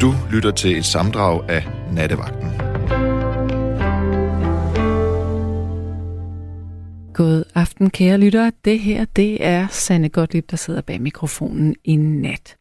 [0.00, 2.48] Du lytter til et samdrag af Nattevagten.
[7.14, 8.52] God aften, kære lyttere.
[8.64, 12.56] Det her, det er Sanne Gottlieb, der sidder bag mikrofonen i nat.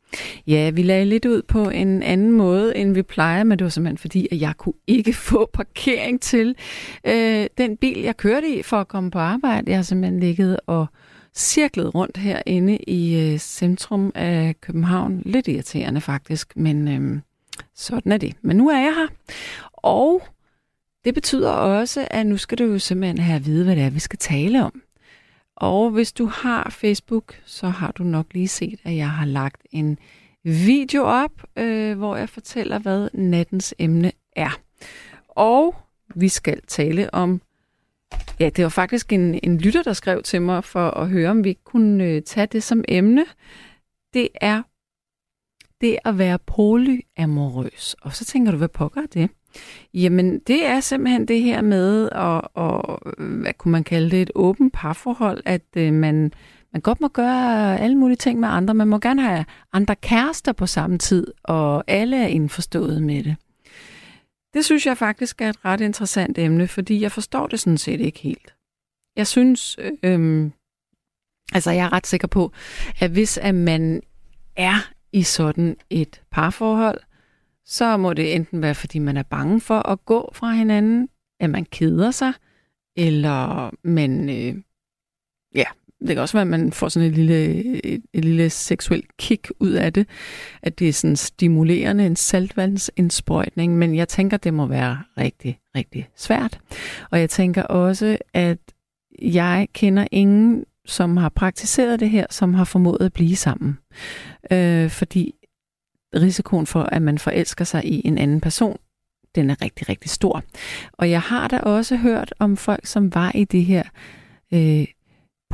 [0.47, 3.69] Ja, vi lagde lidt ud på en anden måde, end vi plejer, men det var
[3.69, 6.55] simpelthen fordi, at jeg kunne ikke få parkering til
[7.07, 9.71] øh, den bil, jeg kørte i for at komme på arbejde.
[9.71, 10.85] Jeg har simpelthen ligget og
[11.35, 15.21] cirklet rundt herinde i øh, centrum af København.
[15.25, 17.21] Lidt irriterende faktisk, men øh,
[17.75, 18.35] sådan er det.
[18.41, 19.07] Men nu er jeg her.
[19.73, 20.21] Og
[21.05, 23.89] det betyder også, at nu skal du jo simpelthen have at vide, hvad det er,
[23.89, 24.81] vi skal tale om.
[25.55, 29.61] Og hvis du har Facebook, så har du nok lige set, at jeg har lagt
[29.71, 29.99] en
[30.43, 34.59] video op, øh, hvor jeg fortæller, hvad nattens emne er.
[35.27, 35.75] Og
[36.15, 37.41] vi skal tale om,
[38.39, 41.43] ja, det var faktisk en, en lytter, der skrev til mig for at høre, om
[41.43, 43.25] vi kunne øh, tage det som emne.
[44.13, 44.61] Det er
[45.81, 47.95] det at være polyamorøs.
[48.01, 49.29] Og så tænker du, hvad pokker det?
[49.93, 54.31] Jamen, det er simpelthen det her med at, at hvad kunne man kalde det, et
[54.35, 56.31] åbent parforhold, at øh, man,
[56.73, 58.73] man godt må gøre alle mulige ting med andre.
[58.73, 63.35] Man må gerne have andre kærester på samme tid, og alle er indforstået med det.
[64.55, 68.01] Det synes jeg faktisk er et ret interessant emne, fordi jeg forstår det sådan set
[68.01, 68.55] ikke helt.
[69.15, 70.51] Jeg synes, øhm,
[71.53, 72.51] altså jeg er ret sikker på,
[72.99, 74.01] at hvis at man
[74.55, 76.99] er i sådan et parforhold,
[77.65, 81.49] så må det enten være, fordi man er bange for at gå fra hinanden, at
[81.49, 82.33] man keder sig,
[82.97, 84.61] eller man, øh,
[85.55, 85.65] ja,
[85.99, 87.45] det kan også være, at man får sådan et lille,
[87.83, 90.07] et, et lille seksuelt kick ud af det,
[90.61, 96.09] at det er sådan stimulerende, en saltvandsindsprøjtning, men jeg tænker, det må være rigtig, rigtig
[96.15, 96.59] svært.
[97.11, 98.57] Og jeg tænker også, at
[99.21, 103.77] jeg kender ingen, som har praktiseret det her, som har formået at blive sammen.
[104.51, 105.33] Øh, fordi
[106.15, 108.77] risikoen for, at man forelsker sig i en anden person,
[109.35, 110.43] den er rigtig, rigtig stor.
[110.93, 113.83] Og jeg har da også hørt om folk, som var i det her
[114.53, 114.85] øh,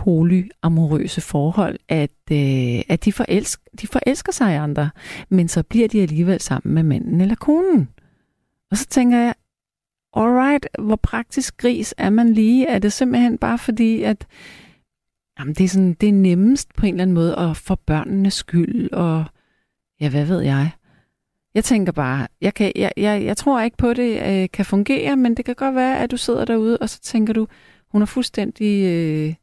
[0.03, 4.89] polyamorøse forhold, at, øh, at de, forelsker, de forelsker sig i andre,
[5.29, 7.89] men så bliver de alligevel sammen med manden eller konen.
[8.71, 9.33] Og så tænker jeg,
[10.15, 12.67] alright, hvor praktisk gris er man lige?
[12.67, 14.27] Er det simpelthen bare fordi, at
[15.39, 18.33] jamen, det, er sådan, det er nemmest på en eller anden måde at få børnenes
[18.33, 19.25] skyld, og
[20.01, 20.71] ja, hvad ved jeg?
[21.53, 24.65] Jeg tænker bare, jeg, kan, jeg, jeg, jeg tror ikke på, at det øh, kan
[24.65, 27.47] fungere, men det kan godt være, at du sidder derude, og så tænker du,
[27.91, 29.33] hun er fuldstændig øh,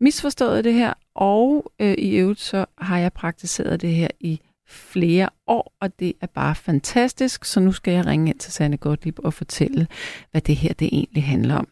[0.00, 5.28] misforstået det her, og øh, i øvrigt så har jeg praktiseret det her i flere
[5.46, 9.18] år, og det er bare fantastisk, så nu skal jeg ringe ind til Sanne Gottlieb
[9.18, 9.86] og fortælle,
[10.30, 11.68] hvad det her det egentlig handler om.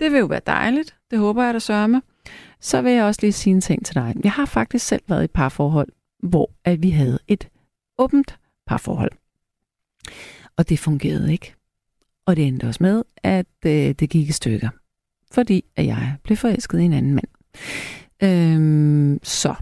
[0.00, 2.00] Det vil jo være dejligt, det håber jeg, der sørger.
[2.60, 4.14] Så vil jeg også lige sige en ting til dig.
[4.24, 5.88] Jeg har faktisk selv været i et parforhold,
[6.22, 7.48] hvor at vi havde et
[7.98, 9.12] åbent parforhold.
[10.56, 11.54] Og det fungerede ikke.
[12.26, 14.68] Og det endte også med, at øh, det gik i stykker.
[15.30, 17.28] Fordi at jeg blev forelsket i en anden mand.
[18.22, 19.54] Øhm, så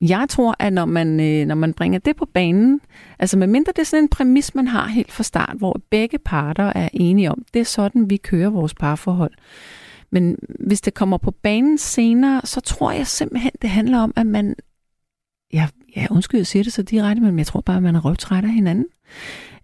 [0.00, 2.80] jeg tror, at når man, øh, når man bringer det på banen,
[3.18, 6.72] altså medmindre det er sådan en præmis, man har helt fra start, hvor begge parter
[6.74, 9.32] er enige om, det er sådan, vi kører vores parforhold.
[10.10, 14.26] Men hvis det kommer på banen senere, så tror jeg simpelthen, det handler om, at
[14.26, 14.54] man
[15.52, 18.00] ja, ja, undskyld, jeg siger det så direkte, men jeg tror bare, at man er
[18.00, 18.86] røvtræt af hinanden.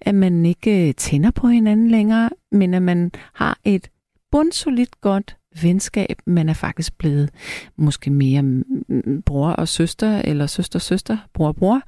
[0.01, 3.89] At man ikke øh, tænder på hinanden længere, men at man har et
[4.31, 6.23] bundsolidt godt venskab.
[6.27, 7.31] Man er faktisk blevet
[7.77, 8.65] måske mere
[9.27, 11.83] bror og søster, eller søster-søster, bror-bror,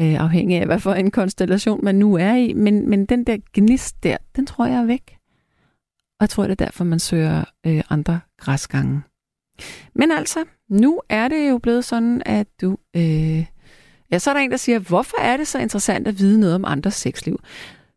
[0.00, 2.52] øh, afhængig af, hvad for en konstellation man nu er i.
[2.52, 5.16] Men, men den der gnist der, den tror jeg er væk.
[6.20, 9.02] Og jeg tror, det er derfor, man søger øh, andre græsgange.
[9.94, 12.78] Men altså, nu er det jo blevet sådan, at du...
[12.96, 13.46] Øh,
[14.10, 16.54] ja, så er der en, der siger, hvorfor er det så interessant at vide noget
[16.54, 17.40] om andres sexliv?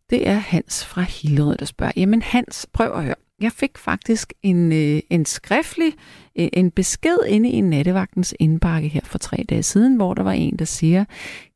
[0.09, 1.91] Det er Hans fra Hillerød, der spørger.
[1.95, 3.15] Jamen Hans, prøv at høre.
[3.41, 5.93] Jeg fik faktisk en, øh, en skriftlig
[6.39, 10.31] øh, en besked inde i nattevagtens indbakke her for tre dage siden, hvor der var
[10.31, 11.05] en, der siger,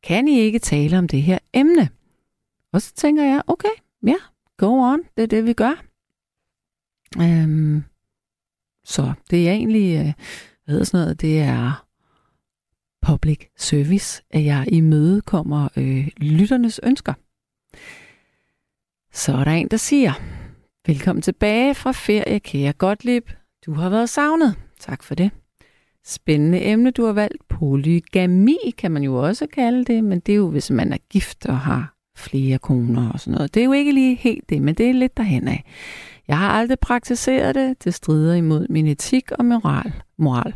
[0.04, 1.90] kan I ikke tale om det her emne?
[2.74, 3.70] Og så tænker jeg, okay,
[4.08, 4.16] ja,
[4.58, 5.84] go on, det er det, vi gør.
[7.22, 7.84] Øhm,
[8.86, 10.14] så det er egentlig, øh,
[10.64, 11.86] hvad hedder sådan noget, det er
[13.02, 17.14] public service, at jeg imødekommer øh, lytternes ønsker.
[19.12, 20.14] Så er der en, der siger,
[20.90, 23.30] velkommen tilbage fra ferie, kære Gottlieb.
[23.66, 24.56] Du har været savnet.
[24.80, 25.32] Tak for det.
[26.06, 27.48] Spændende emne, du har valgt.
[27.50, 31.46] Polygami kan man jo også kalde det, men det er jo, hvis man er gift
[31.46, 33.54] og har flere koner og sådan noget.
[33.54, 35.64] Det er jo ikke lige helt det, men det er lidt derhen af.
[36.28, 37.84] Jeg har aldrig praktiseret det.
[37.84, 39.94] Det strider imod min etik og moral.
[40.18, 40.54] moral.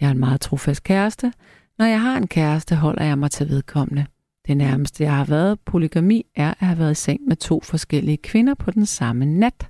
[0.00, 1.32] Jeg er en meget trofast kæreste.
[1.78, 4.06] Når jeg har en kæreste, holder jeg mig til vedkommende.
[4.46, 8.16] Det nærmeste, jeg har været polygami, er at have været i seng med to forskellige
[8.16, 9.68] kvinder på den samme nat.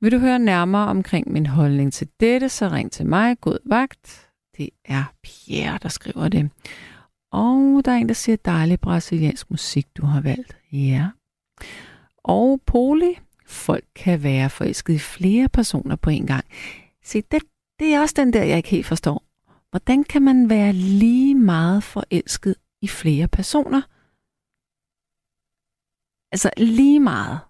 [0.00, 3.40] Vil du høre nærmere omkring min holdning til dette, så ring til mig.
[3.40, 4.28] God vagt.
[4.56, 6.50] Det er Pierre, der skriver det.
[7.32, 10.56] Og der er en, der siger, dejlig brasiliansk musik, du har valgt.
[10.72, 11.08] Ja.
[12.24, 16.44] Og Poli, folk kan være forelsket i flere personer på en gang.
[17.04, 17.42] Se, det,
[17.80, 19.22] det er også den der, jeg ikke helt forstår.
[19.70, 22.54] Hvordan kan man være lige meget forelsket
[22.86, 23.82] i flere personer?
[26.32, 27.40] Altså lige meget.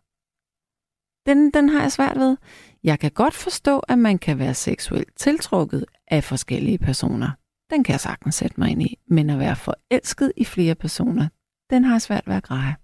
[1.27, 2.37] Den, den har jeg svært ved.
[2.85, 7.31] Jeg kan godt forstå, at man kan være seksuelt tiltrukket af forskellige personer.
[7.71, 8.99] Den kan jeg sagtens sætte mig ind i.
[9.07, 11.29] Men at være forelsket i flere personer,
[11.71, 12.77] den har jeg svært ved at greje.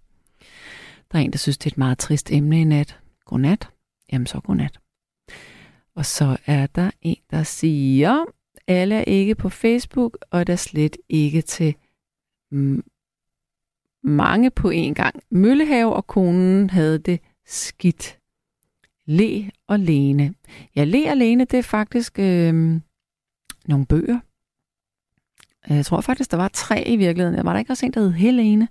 [1.12, 3.00] Der er en, der synes, det er et meget trist emne i nat.
[3.24, 3.70] Godnat.
[4.12, 4.80] Jamen så godnat.
[5.94, 8.24] Og så er der en, der siger,
[8.66, 11.74] alle er ikke på Facebook, og der slet ikke til
[14.02, 15.22] mange på en gang.
[15.30, 18.18] Møllehave og konen havde det skidt.
[19.06, 20.34] Le og Lene.
[20.76, 22.80] Ja, Le og Lene, det er faktisk øh,
[23.66, 24.20] nogle bøger.
[25.68, 27.44] Jeg tror faktisk, der var tre i virkeligheden.
[27.44, 28.68] Var der ikke også en, der hed Helene,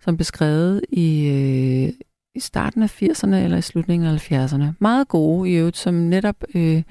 [0.00, 1.92] som blev skrevet i, øh,
[2.34, 4.64] i starten af 80'erne eller i slutningen af 70'erne.
[4.78, 6.82] Meget gode i øvrigt, som netop øh,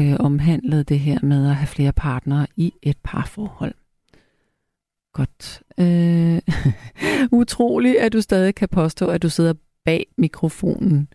[0.00, 3.74] øh, omhandlede det her med at have flere partnere i et parforhold.
[5.12, 5.62] Godt.
[5.78, 6.40] Øh,
[7.40, 9.54] utroligt, at du stadig kan påstå, at du sidder
[9.84, 11.08] bag mikrofonen.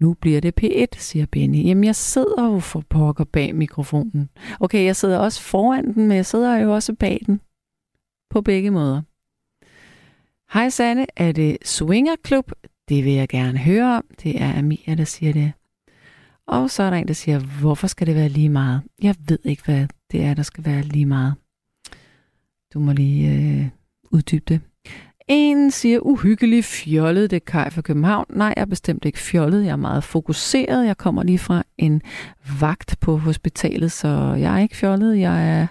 [0.00, 1.64] Nu bliver det P1, siger Benny.
[1.64, 4.28] Jamen, jeg sidder jo for pokker bag mikrofonen.
[4.60, 7.40] Okay, jeg sidder også foran den, men jeg sidder jo også bag den.
[8.30, 9.02] På begge måder.
[10.52, 12.52] Hej Sanne, er det Swingerklub?
[12.88, 14.04] Det vil jeg gerne høre om.
[14.22, 15.52] Det er Amia, der siger det.
[16.46, 18.82] Og så er der en, der siger, hvorfor skal det være lige meget?
[19.02, 21.34] Jeg ved ikke, hvad det er, der skal være lige meget.
[22.74, 23.68] Du må lige øh,
[24.10, 24.60] uddybe det.
[25.28, 28.26] En siger, uhyggelig fjollet, det er Kai fra København.
[28.30, 29.64] Nej, jeg er bestemt ikke fjollet.
[29.64, 30.86] Jeg er meget fokuseret.
[30.86, 32.02] Jeg kommer lige fra en
[32.60, 35.18] vagt på hospitalet, så jeg er ikke fjollet.
[35.18, 35.66] Jeg er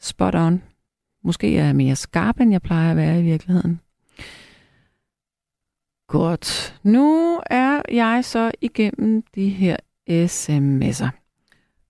[0.00, 0.62] spot on.
[1.24, 3.80] Måske er jeg mere skarp, end jeg plejer at være i virkeligheden.
[6.08, 6.80] Godt.
[6.82, 9.76] Nu er jeg så igennem de her
[10.10, 11.08] sms'er.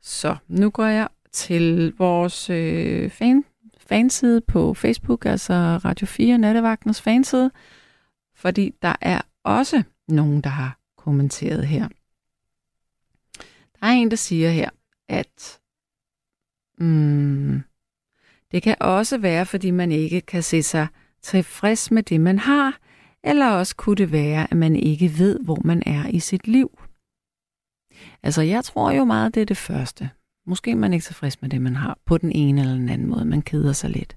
[0.03, 3.45] Så nu går jeg til vores øh, fan
[3.87, 7.51] fanside på Facebook, altså Radio 4 Nattevagtens fanside,
[8.35, 11.89] fordi der er også nogen, der har kommenteret her.
[13.81, 14.71] Der er en, der siger her,
[15.09, 15.59] at
[16.79, 17.63] mm,
[18.53, 20.87] det kan også være, fordi man ikke kan se sig
[21.23, 22.79] tilfreds med det, man har,
[23.25, 26.79] eller også kunne det være, at man ikke ved, hvor man er i sit liv.
[28.23, 30.11] Altså, jeg tror jo meget, det er det første.
[30.47, 33.09] Måske er man ikke tilfreds med det, man har på den ene eller den anden
[33.09, 33.25] måde.
[33.25, 34.17] Man keder sig lidt.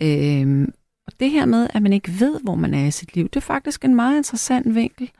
[0.00, 0.72] Øhm,
[1.06, 3.36] og det her med, at man ikke ved, hvor man er i sit liv, det
[3.36, 5.10] er faktisk en meget interessant vinkel.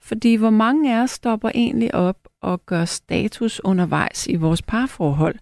[0.00, 5.36] Fordi hvor mange af os stopper egentlig op og gør status undervejs i vores parforhold.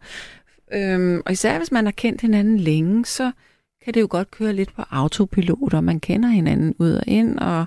[0.73, 3.33] Øhm, og især hvis man har kendt hinanden længe, så
[3.85, 7.39] kan det jo godt køre lidt på autopilot, og man kender hinanden ud og ind,
[7.39, 7.67] og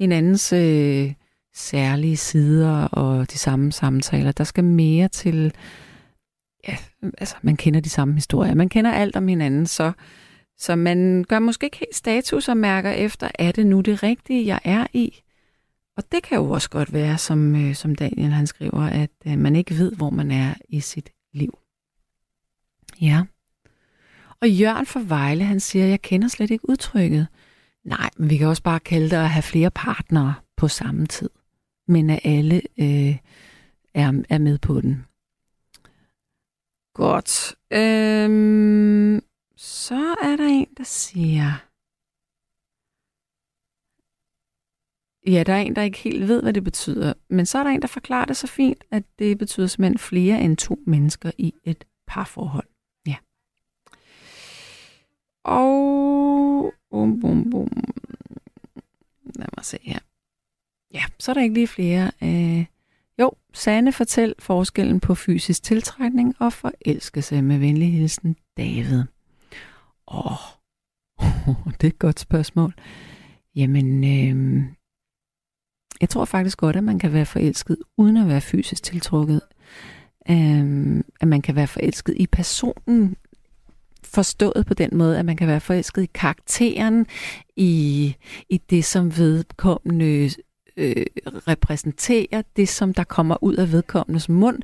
[0.00, 1.12] hinandens øh,
[1.54, 4.32] særlige sider og de samme samtaler.
[4.32, 5.54] Der skal mere til
[6.68, 6.76] ja,
[7.18, 8.54] altså man kender de samme historier.
[8.54, 9.92] Man kender alt om hinanden, så,
[10.58, 14.46] så man gør måske ikke helt status og mærker efter, er det nu det rigtige,
[14.46, 15.22] jeg er i?
[15.96, 19.38] Og det kan jo også godt være, som, øh, som Daniel han skriver, at øh,
[19.38, 21.58] man ikke ved, hvor man er i sit liv.
[23.00, 23.22] Ja.
[24.40, 27.26] Og Jørgen fra Vejle, han siger, jeg kender slet ikke udtrykket.
[27.84, 31.30] Nej, men vi kan også bare kalde det at have flere partnere på samme tid.
[31.88, 33.16] Men at alle øh,
[33.94, 35.04] er, er med på den.
[37.00, 37.56] Godt.
[37.70, 39.20] Øhm,
[39.56, 41.66] så er der en, der siger...
[45.26, 47.12] Ja, der er en, der ikke helt ved, hvad det betyder.
[47.28, 50.40] Men så er der en, der forklarer det så fint, at det betyder simpelthen flere
[50.40, 52.68] end to mennesker i et parforhold.
[53.06, 53.16] Ja.
[55.44, 56.72] Og...
[56.90, 57.70] Bum, bum, bum.
[59.36, 59.98] Lad mig se her.
[60.94, 62.10] Ja, så er der ikke lige flere.
[62.22, 62.66] Øh,
[63.20, 69.02] jo, Sanne fortæl forskellen på fysisk tiltrækning og forelskelse med venlig hilsen David.
[70.08, 72.74] Åh, oh, det er et godt spørgsmål.
[73.54, 74.64] Jamen, øh,
[76.00, 79.40] jeg tror faktisk godt, at man kan være forelsket uden at være fysisk tiltrukket.
[80.30, 83.16] Øh, at man kan være forelsket i personen,
[84.04, 87.06] forstået på den måde, at man kan være forelsket i karakteren,
[87.56, 88.16] i,
[88.48, 90.30] i det, som vedkommende
[90.80, 94.62] øh, repræsenterer det, som der kommer ud af vedkommendes mund,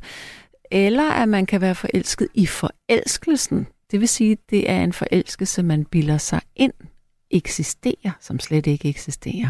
[0.71, 3.67] eller at man kan være forelsket i forelskelsen.
[3.91, 6.73] Det vil sige, det er en forelskelse, man bilder sig ind
[7.31, 9.49] eksisterer, som slet ikke eksisterer.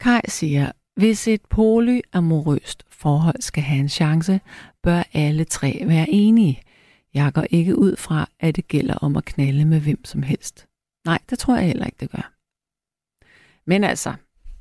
[0.00, 4.40] Kai siger, hvis et polyamorøst forhold skal have en chance,
[4.82, 6.62] bør alle tre være enige.
[7.14, 10.66] Jeg går ikke ud fra, at det gælder om at knalde med hvem som helst.
[11.04, 12.32] Nej, det tror jeg heller ikke, det gør.
[13.66, 14.10] Men altså,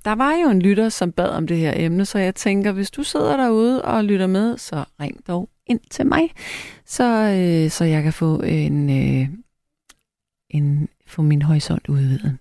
[0.05, 2.91] der var jo en lytter, som bad om det her emne, så jeg tænker, hvis
[2.91, 6.29] du sidder derude og lytter med, så ring dog ind til mig,
[6.85, 9.27] så, øh, så jeg kan få en, øh,
[10.49, 12.37] en få min horisont udvidet.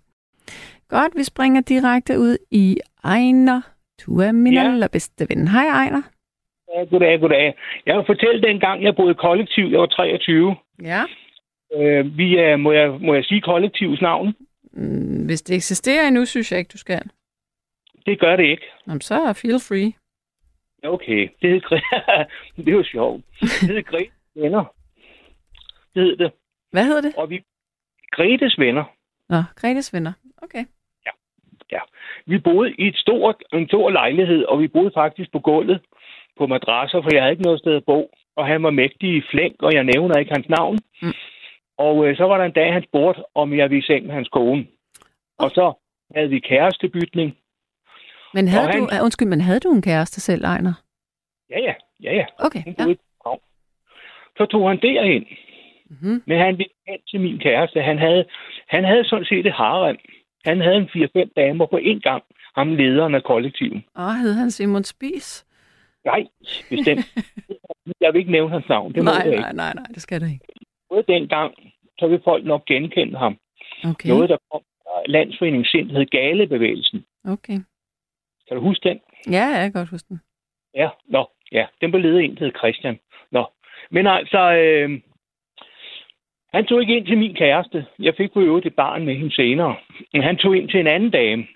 [0.89, 3.61] Godt, vi springer direkte ud i Ejner.
[4.07, 4.61] Du er min ja.
[4.61, 5.49] allerbedste ven.
[5.49, 6.03] Hej Ejner.
[6.75, 7.55] Ja, goddag, goddag.
[7.87, 9.65] Jeg vil fortælle den gang, jeg boede kollektiv.
[9.65, 10.57] Jeg var 23.
[10.83, 11.03] Ja.
[11.77, 14.35] Øh, vi er, må, jeg, må jeg sige kollektivs navn?
[14.73, 17.11] Mm, hvis det eksisterer endnu, synes jeg ikke, du skal.
[18.07, 18.67] Det gør det ikke.
[18.87, 19.93] Jamen, så feel free.
[20.83, 21.61] Okay, det hed
[22.65, 23.25] det er jo sjovt.
[23.41, 24.65] Det hed Gretes venner.
[25.95, 26.33] Det hed det.
[26.73, 27.15] Hvad hedder det?
[27.17, 27.45] Og vi
[28.11, 28.85] Gretes venner.
[29.29, 30.13] Nå, Gretes venner.
[30.43, 30.65] Okay.
[31.07, 31.11] Ja.
[31.73, 31.81] ja.
[32.27, 35.81] Vi boede i et stort, en stor lejlighed, og vi boede faktisk på gulvet
[36.39, 38.11] på madrasser, for jeg havde ikke noget sted at bo.
[38.37, 40.79] Og han var mægtig i flænk, og jeg nævner ikke hans navn.
[41.03, 41.13] Mm.
[41.87, 44.29] Og øh, så var der en dag, han spurgte, om jeg ville seng med hans
[44.29, 44.67] kone.
[45.39, 45.73] Og så
[46.15, 47.37] havde vi kærestebytning.
[48.35, 48.81] Men havde han...
[48.81, 50.75] du, undskyld, men havde du en kæreste selv, Ejner?
[51.51, 51.75] Ja, ja.
[52.03, 52.27] Ja, ja.
[52.39, 52.95] Okay, ja.
[54.37, 55.27] Så tog han derind.
[55.91, 56.23] Mm-hmm.
[56.27, 57.83] Men han ville hen til min kæreste.
[57.83, 58.25] Han havde,
[58.69, 59.97] han havde sådan set et harem.
[60.45, 60.89] Han havde en
[61.27, 62.23] 4-5 damer på én gang.
[62.55, 63.83] Ham lederen af kollektivet.
[63.99, 65.47] Åh, hed han Simon Spis?
[66.05, 66.27] Nej,
[66.71, 67.15] bestemt.
[68.01, 68.95] jeg vil ikke nævne hans navn.
[68.95, 70.45] Det nej, nej, nej, nej, det skal det ikke.
[70.91, 71.55] Både dengang,
[71.99, 73.39] så vil folk nok genkende ham.
[73.85, 74.09] Okay.
[74.09, 77.05] Noget, der kom fra landsforeningen sind, hed Galebevægelsen.
[77.25, 77.59] Okay.
[78.49, 79.01] Kan du huske den?
[79.31, 80.21] Ja, jeg kan godt huske den.
[80.75, 81.67] Ja, nå, ja.
[81.81, 82.99] Den blev ledet en, der hed Christian.
[83.31, 83.47] Nå.
[83.91, 85.01] Men altså, øh,
[86.55, 87.87] han tog ikke ind til min kæreste.
[87.99, 89.77] Jeg fik på øvrigt et barn med hende senere.
[90.13, 91.47] Men han tog ind til en anden dame.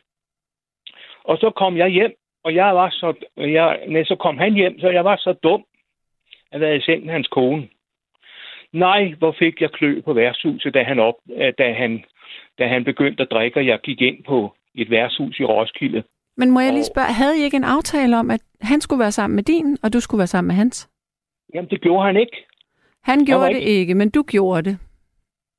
[1.25, 2.15] Og så kom jeg hjem,
[2.45, 5.65] og jeg var så, jeg, nej, så kom han hjem, så jeg var så dum
[6.53, 7.69] at være med hans kone.
[8.75, 11.15] Nej, hvor fik jeg klø på værtshuset, da han, op,
[11.59, 12.05] da han,
[12.59, 16.03] da han begyndte at drikke, og jeg gik ind på et værtshus i Roskilde.
[16.37, 19.13] Men må jeg lige spørge, havde I ikke en aftale om, at han skulle være
[19.13, 20.89] sammen med din, og du skulle være sammen med hans?
[21.55, 22.37] Jamen, det gjorde han ikke.
[23.03, 23.61] Han gjorde ikke...
[23.61, 24.79] det ikke, men du gjorde det.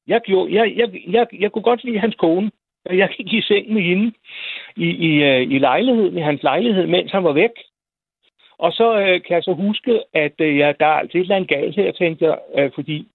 [0.07, 2.51] Jeg, gjorde, jeg, jeg, jeg, jeg kunne godt lide hans kone.
[2.89, 4.13] Jeg gik i seng med hende
[4.75, 7.51] i, i, øh, i lejligheden, i hans lejlighed, mens han var væk.
[8.57, 11.35] Og så øh, kan jeg så huske, at øh, ja, der er altid et eller
[11.35, 13.07] andet galt her, tænkte jeg, øh, fordi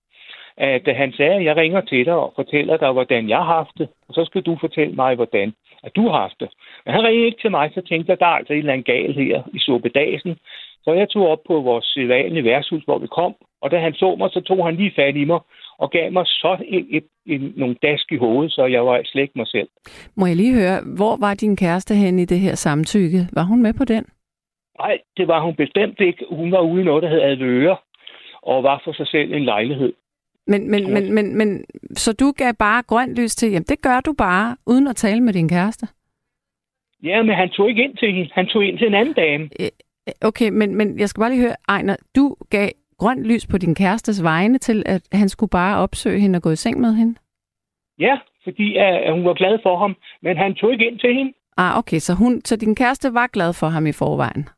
[0.56, 3.54] at øh, han sagde, at jeg ringer til dig og fortæller dig, hvordan jeg har
[3.54, 6.48] haft det, og så skal du fortælle mig, hvordan at du har haft det.
[6.84, 8.72] Men han ringede ikke til mig, så tænkte jeg, at der er altså et eller
[8.72, 10.36] andet galt her i Sobedasen.
[10.84, 14.16] Så jeg tog op på vores sædvanlige værtshus, hvor vi kom, og da han så
[14.18, 15.40] mig, så tog han lige fat i mig
[15.78, 19.22] og gav mig så en, et, en, nogle dask i hovedet, så jeg var slet
[19.22, 19.68] ikke mig selv.
[20.16, 23.28] Må jeg lige høre, hvor var din kæreste hen i det her samtykke?
[23.32, 24.04] Var hun med på den?
[24.80, 26.24] Nej, det var hun bestemt ikke.
[26.30, 27.76] Hun var ude i noget, der hed Advøre,
[28.42, 29.92] og var for sig selv en lejlighed.
[30.46, 34.00] Men, men, men, men, men, så du gav bare grønt lys til, jamen det gør
[34.00, 35.86] du bare, uden at tale med din kæreste?
[37.02, 38.30] Ja, men han tog ikke ind til hende.
[38.32, 39.50] Han tog ind til en anden dame.
[40.22, 42.68] Okay, men, men jeg skal bare lige høre, Ejner, du gav
[42.98, 46.50] grønt lys på din kærestes vegne til, at han skulle bare opsøge hende og gå
[46.50, 47.14] i seng med hende?
[47.98, 51.32] Ja, fordi uh, hun var glad for ham, men han tog ikke ind til hende.
[51.56, 54.48] Ah, okay, så, hun, så din kæreste var glad for ham i forvejen?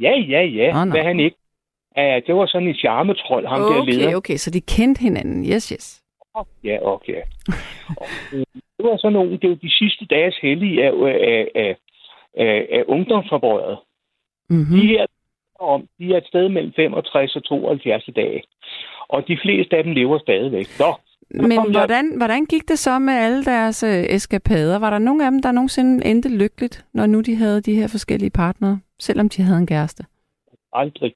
[0.00, 0.82] Ja, ja, ja.
[0.82, 1.36] Oh, Hvad han ikke.
[1.98, 4.06] Uh, det var sådan en charmetrol, ham okay, der leder.
[4.06, 5.44] Okay, okay, så de kendte hinanden.
[5.52, 6.02] Yes, yes.
[6.64, 7.22] Ja, okay.
[8.00, 8.44] og, øh,
[8.76, 11.76] det var sådan nogle, det var de sidste dages hellige af, af, af,
[12.36, 13.78] af, af ungdomsforbruget.
[14.50, 14.80] Mm-hmm.
[14.80, 15.06] De her
[15.60, 18.42] om, de er et sted mellem 65 og 72 dage.
[19.08, 20.66] Og de fleste af dem lever stadigvæk.
[20.78, 20.94] Nå,
[21.30, 21.70] men jeg...
[21.70, 24.78] hvordan, hvordan gik det så med alle deres øh, eskapader?
[24.78, 27.88] Var der nogen af dem, der nogensinde endte lykkeligt, når nu de havde de her
[27.88, 30.04] forskellige partnere, selvom de havde en kæreste?
[30.72, 31.14] Aldrig.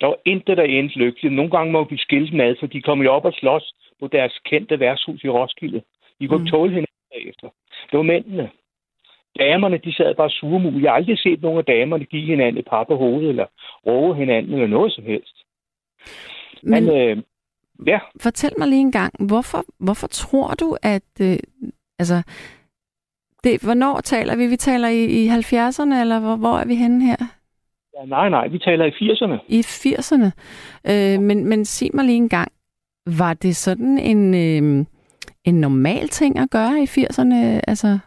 [0.00, 1.34] Der var intet, der endte lykkeligt.
[1.34, 4.06] Nogle gange må vi skille dem ad, for de kom jo op og slås på
[4.06, 5.82] deres kendte værtshus i Roskilde.
[6.20, 6.46] De kunne mm.
[6.46, 7.48] tåle hinanden bagefter.
[7.90, 8.50] Det var mændene.
[9.38, 10.82] Damerne, de sad bare surmul.
[10.82, 13.46] Jeg har aldrig set nogen af damerne give hinanden et par på hovedet, eller
[13.86, 15.36] råge hinanden, eller noget som helst.
[16.62, 17.22] Men, Men øh,
[17.86, 17.98] ja.
[18.22, 21.10] fortæl mig lige en gang, hvorfor, hvorfor tror du, at...
[21.20, 21.38] Øh,
[21.98, 22.22] altså,
[23.44, 24.46] det, hvornår taler vi?
[24.46, 27.16] Vi taler i, i 70'erne, eller hvor, hvor er vi henne her?
[27.96, 29.38] Ja, nej, nej, vi taler i 80'erne.
[29.48, 30.28] I 80'erne.
[30.90, 32.52] Øh, men, men sig mig lige en gang,
[33.06, 34.86] var det sådan en, øh,
[35.44, 37.60] en normal ting at gøre i 80'erne?
[37.68, 37.98] Altså...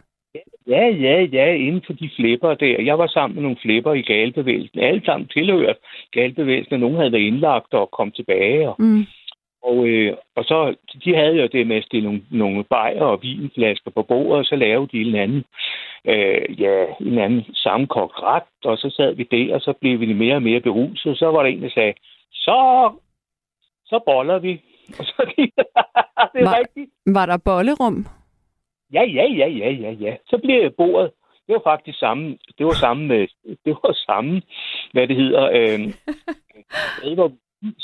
[0.68, 2.82] Ja, ja, ja, inden for de flipper der.
[2.82, 4.78] Jeg var sammen med nogle flipper i galbevægelsen.
[4.78, 5.76] Alle sammen tilhørt
[6.12, 8.68] galbevægelsen, og nogen havde været indlagt og kom tilbage.
[8.68, 9.06] Og, mm.
[9.68, 13.22] Og, øh, og så, de havde jo det med at stille nogle, nogle bajer og
[13.22, 15.44] vinflasker på bordet, og så lavede de en anden,
[16.04, 20.12] øh, ja, en anden sammenkogt ret, og så sad vi der, og så blev vi
[20.12, 21.94] mere og mere beruset, og så var der en, der sagde,
[22.32, 22.90] så,
[23.86, 24.62] så boller vi.
[24.98, 25.50] Og så, det
[26.34, 26.90] er Var- rigtigt.
[27.06, 28.06] Var der bollerum?
[28.92, 30.16] Ja, ja, ja, ja, ja, ja.
[30.26, 31.10] Så blev bordet,
[31.46, 33.18] det var faktisk samme, det var samme,
[33.64, 34.42] det var samme,
[34.92, 35.80] hvad det hedder, øh,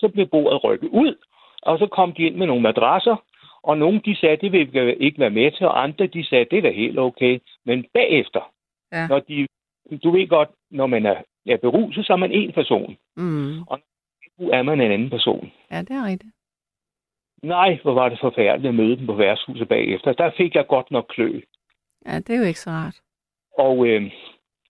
[0.01, 1.15] så blev bordet rykket ud,
[1.63, 3.17] og så kom de ind med nogle madrasser,
[3.63, 6.45] og nogle de sagde, det vil vi ikke være med til, og andre de sagde,
[6.51, 7.39] det er da helt okay.
[7.65, 8.53] Men bagefter,
[8.93, 9.07] Ja.
[9.09, 9.47] når de,
[10.05, 11.17] du ved godt, når man er,
[11.47, 12.97] er beruset, så er man en person.
[13.17, 13.55] Mm.
[14.39, 15.53] Nu er man en anden person.
[15.71, 16.33] Ja, det er rigtigt.
[17.43, 20.13] Nej, hvor var det forfærdeligt at møde dem på værtshuset bagefter.
[20.13, 21.41] Der fik jeg godt nok klø.
[22.07, 22.97] Ja, det er jo ikke så rart.
[23.59, 24.13] Og øh,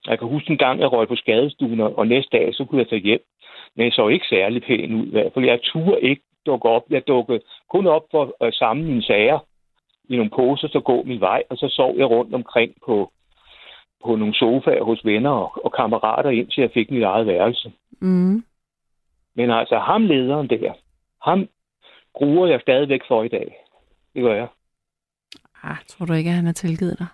[0.06, 2.80] jeg kan huske en gang, jeg røg på skadestuen, og og næste dag, så kunne
[2.80, 3.20] jeg tage hjem.
[3.76, 5.44] Men jeg så ikke særlig pæn ud i hvert fald.
[5.44, 6.82] Jeg turde ikke dukke op.
[6.90, 9.38] Jeg dukkede kun op for at samle mine sager
[10.08, 13.12] i nogle poser, så gå min vej, og så sov jeg rundt omkring på,
[14.04, 17.72] på nogle sofaer hos venner og, og kammerater, indtil jeg fik mit eget værelse.
[18.00, 18.44] Mm.
[19.34, 20.72] Men altså, ham lederen der,
[21.22, 21.48] ham
[22.14, 23.56] gruer jeg stadigvæk for i dag.
[24.14, 24.48] Det gør jeg.
[25.62, 27.06] Ah, tror du ikke, at han har tilgivet dig?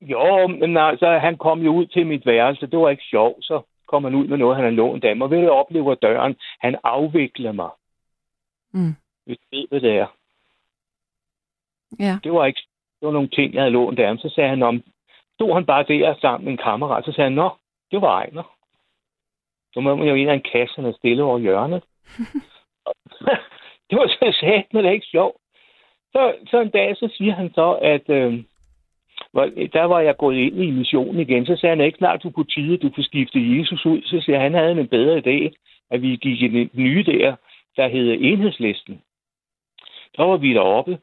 [0.00, 2.66] Jo, men altså, han kom jo ud til mit værelse.
[2.66, 3.44] Det var ikke sjovt.
[3.44, 5.30] Så kom han ud med noget, han havde lånt af mig.
[5.30, 6.36] Ved du, jeg oplever døren.
[6.60, 7.70] Han afvikler mig.
[8.74, 8.94] Mm.
[9.28, 10.06] Du ved, hvad det er.
[11.98, 12.18] Ja.
[12.24, 12.62] Det var ikke
[13.00, 14.18] det var nogle ting, jeg havde lånt af ham.
[14.18, 14.82] Så sagde han om,
[15.34, 17.04] stod han bare der sammen med en kammerat.
[17.04, 17.50] Så sagde han, nå,
[17.90, 18.56] det var Ejner.
[19.72, 21.82] Så må man jo en af en kasse, han stille over hjørnet.
[23.88, 25.36] det var så sat, men det er ikke sjovt.
[26.12, 28.32] Så, så en dag, så siger han så, at øh,
[29.72, 31.46] der var jeg gået ind i missionen igen.
[31.46, 34.02] Så sagde han, ikke snart du på tide, du kunne skifte Jesus ud.
[34.02, 35.54] Så siger han, han havde en bedre idé,
[35.90, 37.36] at vi gik i den nye der,
[37.76, 39.02] der hed enhedslisten.
[40.16, 40.98] Der var vi deroppe,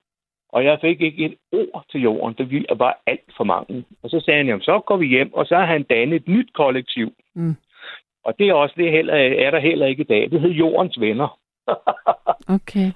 [0.49, 2.35] og jeg fik ikke et ord til jorden.
[2.37, 3.85] Det bare alt for mange.
[4.03, 6.27] Og så sagde han, jamen så går vi hjem, og så har han dannet et
[6.27, 7.13] nyt kollektiv.
[7.35, 7.55] Mm.
[8.23, 10.31] Og det er også det heller, er der heller ikke i dag.
[10.31, 11.37] Det hed Jordens Venner.
[12.49, 12.91] Okay.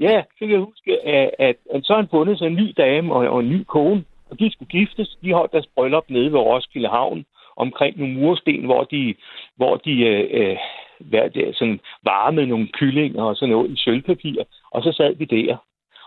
[0.00, 3.14] Ja, så kan jeg huske, at, at, at så han fundet sig en ny dame
[3.14, 5.18] og, og en ny kone, og de skulle giftes.
[5.22, 7.24] De holdt deres bryllup nede ved Roskilde Havn
[7.56, 9.14] omkring nogle mursten, hvor de,
[9.56, 10.56] hvor de øh, øh,
[11.00, 14.44] hvad det, sådan varmede nogle kyllinger og sådan noget i sølvpapir.
[14.70, 15.56] Og så sad vi der.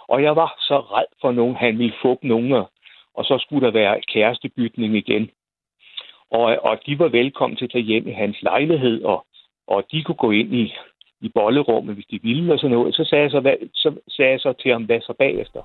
[0.07, 2.71] Og jeg var så red for nogen, han ville få nogen, og-
[3.25, 5.29] så skulle der være kærestebytning igen.
[6.31, 9.25] Og, og de var velkommen til at tage hjem i hans lejlighed, og,
[9.67, 10.73] og de kunne gå ind i,
[11.21, 12.95] i bollerummet, hvis de ville, og sådan noget.
[12.95, 15.61] Så sagde jeg så, hvad, så, sagde jeg så til ham, hvad så bagefter?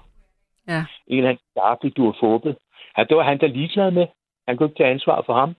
[0.68, 0.84] Ja.
[1.06, 2.56] En eller anden gaffel, du har fået.
[2.98, 4.06] Ja, det var han der ligeglad med.
[4.48, 5.54] Han kunne ikke tage ansvar for ham.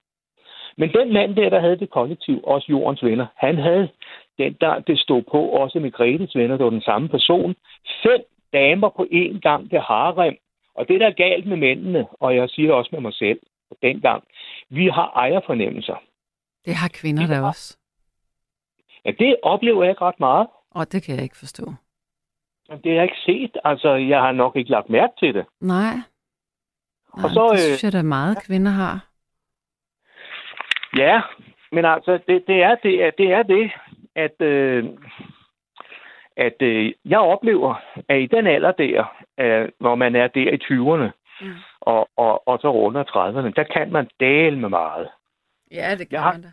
[0.77, 3.89] Men den mand der, der havde det kollektiv, også jordens venner, han havde
[4.37, 7.55] den der, det stod på, også med Gretes venner, det var den samme person.
[8.03, 8.21] Fem
[8.53, 10.37] damer på én gang, det harem.
[10.75, 13.39] Og det, der er galt med mændene, og jeg siger det også med mig selv,
[13.69, 14.23] på den gang,
[14.69, 15.95] vi har ejerfornemmelser.
[16.65, 17.77] Det har kvinder da også.
[19.05, 20.47] Ja, det oplever jeg ikke ret meget.
[20.71, 21.65] Og det kan jeg ikke forstå.
[22.69, 23.57] Men Det har jeg ikke set.
[23.63, 25.45] Altså, jeg har nok ikke lagt mærke til det.
[25.61, 25.93] Nej.
[27.17, 29.07] Nej Og så, det øh, synes jeg, da meget kvinder har.
[30.97, 31.21] Ja,
[31.71, 33.71] men altså, det, det, er, det, er, det er det,
[34.15, 34.85] at, øh,
[36.37, 37.75] at øh, jeg oplever,
[38.09, 41.47] at i den alder der, øh, hvor man er der i 20'erne, Mm.
[41.81, 45.07] og, og, og så runder 30'erne, der kan man dele med meget.
[45.71, 46.47] Ja, det kan Jeg har- man da.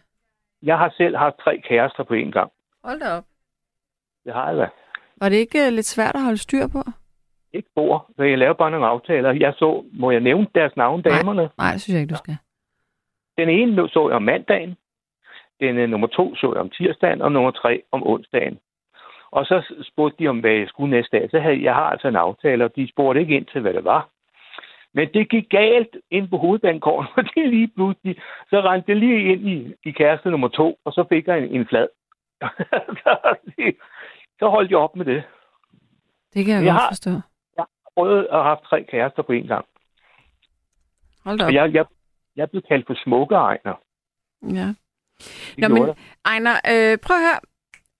[0.62, 2.52] Jeg har selv haft tre kærester på én gang.
[2.84, 3.24] Hold da op.
[4.24, 4.68] Det har jeg da.
[5.20, 6.78] Var det ikke øh, lidt svært at holde styr på?
[7.52, 9.32] Ikke bor, så jeg laver bare nogle aftaler.
[9.32, 11.18] Jeg så, må jeg nævne deres navn, Nej.
[11.18, 11.50] damerne?
[11.58, 12.36] Nej, det synes jeg ikke, du skal.
[13.38, 14.76] Den ene så jeg om mandagen,
[15.60, 18.58] den øh, nummer to så jeg om tirsdagen, og nummer tre om onsdagen.
[19.30, 21.30] Og så spurgte de om, hvad jeg skulle næste dag.
[21.30, 23.84] Så havde jeg har altså en aftale, og de spurgte ikke ind til, hvad det
[23.84, 24.08] var.
[24.94, 28.16] Men det gik galt ind på hovedbanegården, og det lige pludselig,
[28.50, 31.48] så rendte det lige ind i, i kæreste nummer to, og så fik jeg en,
[31.60, 31.88] en flad.
[34.38, 35.22] så, holdt jeg op med det.
[36.34, 37.10] Det kan jeg, Jeg godt har- forstå.
[37.56, 37.64] Jeg
[37.96, 39.64] prøvede at have tre kærester på én gang.
[41.24, 41.48] Hold da op.
[41.48, 41.84] Og jeg, jeg,
[42.36, 43.74] jeg blev kaldt for smukke Ejner.
[44.42, 44.74] Ja.
[45.56, 45.94] Det Nå, men jeg.
[46.24, 47.40] Ejner, øh, prøv at høre.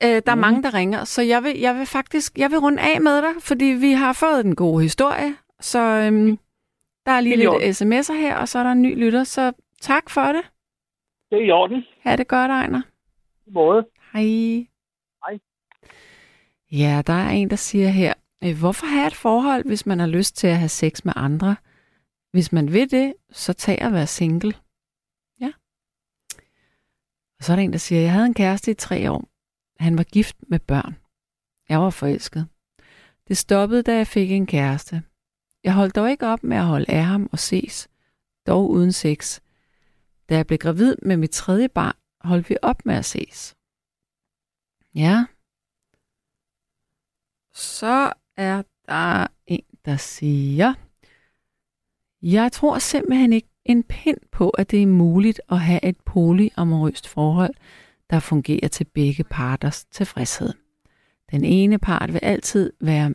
[0.04, 0.40] Øh, der er Mhm.
[0.40, 3.42] mange, der ringer, så jeg vil, jeg vil faktisk jeg vil runde af med dig,
[3.42, 5.34] fordi vi har fået den gode historie.
[5.60, 6.38] Så øhm,
[7.06, 9.24] der er lige Det er lidt sms'er her, og så er der en ny lytter.
[9.24, 10.42] Så tak for det.
[11.30, 11.84] Det er i orden.
[12.00, 12.82] Ha' det godt, Ejner.
[13.46, 13.86] I måde.
[14.12, 14.22] Hej.
[15.26, 15.38] Hej.
[16.72, 18.14] Ja, der er en, der siger her,
[18.44, 21.56] øh, hvorfor have et forhold, hvis man har lyst til at have sex med andre?
[22.32, 24.54] Hvis man vil det, så tag at være single.
[25.40, 25.52] Ja.
[27.38, 29.28] Og så er der en, der siger, jeg havde en kæreste i tre år.
[29.78, 30.96] Han var gift med børn.
[31.68, 32.48] Jeg var forelsket.
[33.28, 35.02] Det stoppede, da jeg fik en kæreste.
[35.64, 37.88] Jeg holdt dog ikke op med at holde af ham og ses,
[38.46, 39.40] dog uden sex.
[40.28, 43.56] Da jeg blev gravid med mit tredje barn, holdt vi op med at ses.
[44.94, 45.26] Ja.
[47.54, 50.74] Så er der en, der siger,
[52.22, 57.08] jeg tror simpelthen ikke en pind på, at det er muligt at have et polyamorøst
[57.08, 57.54] forhold,
[58.10, 60.52] der fungerer til begge parters tilfredshed.
[61.30, 63.14] Den ene part vil altid være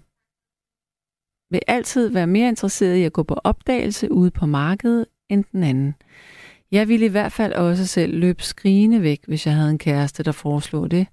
[1.50, 5.64] vil altid være mere interesseret i at gå på opdagelse ude på markedet end den
[5.64, 5.96] anden.
[6.72, 10.24] Jeg ville i hvert fald også selv løbe skrigende væk, hvis jeg havde en kæreste,
[10.24, 11.08] der foreslog det,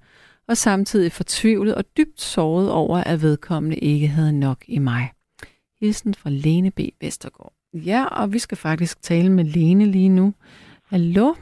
[0.48, 5.12] og samtidig fortvivlet og dybt såret over, at vedkommende ikke havde nok i mig.
[5.80, 6.80] Hilsen fra Lene B.
[7.00, 7.53] Vestergaard.
[7.74, 10.34] Ja, og vi skal faktisk tale med Lene lige nu.
[10.90, 11.34] Hallo?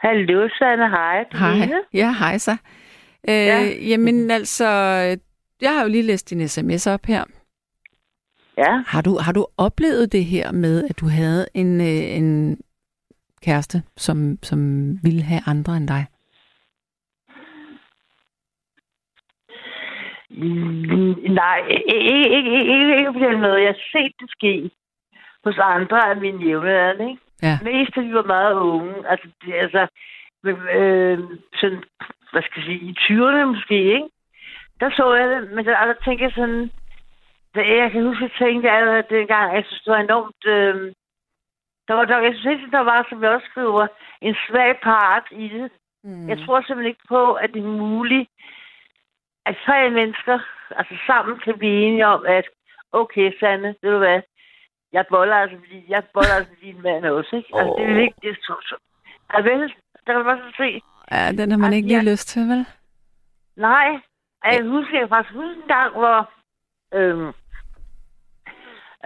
[0.00, 0.90] Hallo, Sanne.
[0.90, 1.24] Hej.
[1.32, 1.68] Hej.
[1.94, 2.56] Ja, hej så.
[3.28, 3.60] Øh, ja.
[3.88, 4.66] Jamen altså,
[5.60, 7.24] jeg har jo lige læst din sms op her.
[8.58, 8.82] Ja.
[8.86, 12.58] Har du, har du oplevet det her med, at du havde en, øh, en
[13.42, 14.58] kæreste, som, som
[15.02, 16.06] ville have andre end dig?
[20.30, 23.60] Mm, nej, ikke, ikke, ikke, ikke på den måde.
[23.60, 24.70] Jeg har set det ske
[25.44, 27.22] hos andre af mine jævnaldrende, ikke?
[27.42, 27.58] Ja.
[27.62, 28.94] Mest af de var meget unge.
[29.08, 29.86] Altså, det, altså
[30.44, 31.18] øh,
[31.60, 31.82] sådan,
[32.32, 34.08] hvad skal jeg sige, i 20'erne måske, ikke?
[34.80, 36.70] Der så jeg det, men der, der tænkte jeg sådan,
[37.54, 40.46] jeg kan huske, at jeg tænkte at dengang, jeg synes, det var enormt...
[40.46, 40.92] Øh,
[41.88, 43.86] der var, der, jeg synes ikke, der var, som jeg også skriver,
[44.20, 45.70] en svag part i det.
[46.04, 46.28] Mm.
[46.28, 48.28] Jeg tror simpelthen ikke på, at det er muligt,
[49.46, 50.38] at tre mennesker
[50.70, 52.46] altså sammen kan blive enige om, at
[52.92, 54.20] okay, Sande, ved du hvad,
[54.92, 57.48] jeg boller altså, fordi jeg boller altså din mand også, ikke?
[57.58, 58.22] Altså, det er vigtigt.
[58.22, 58.76] Det så, så.
[59.34, 59.60] Ja, vel,
[60.06, 60.82] der kan man bare så se.
[61.12, 62.66] Ja, den har man Altså, ikke lige jeg- lyst til, vel?
[63.56, 63.88] Nej,
[64.44, 66.30] jeg husker, jeg faktisk huske en gang, hvor
[66.94, 67.32] øhm,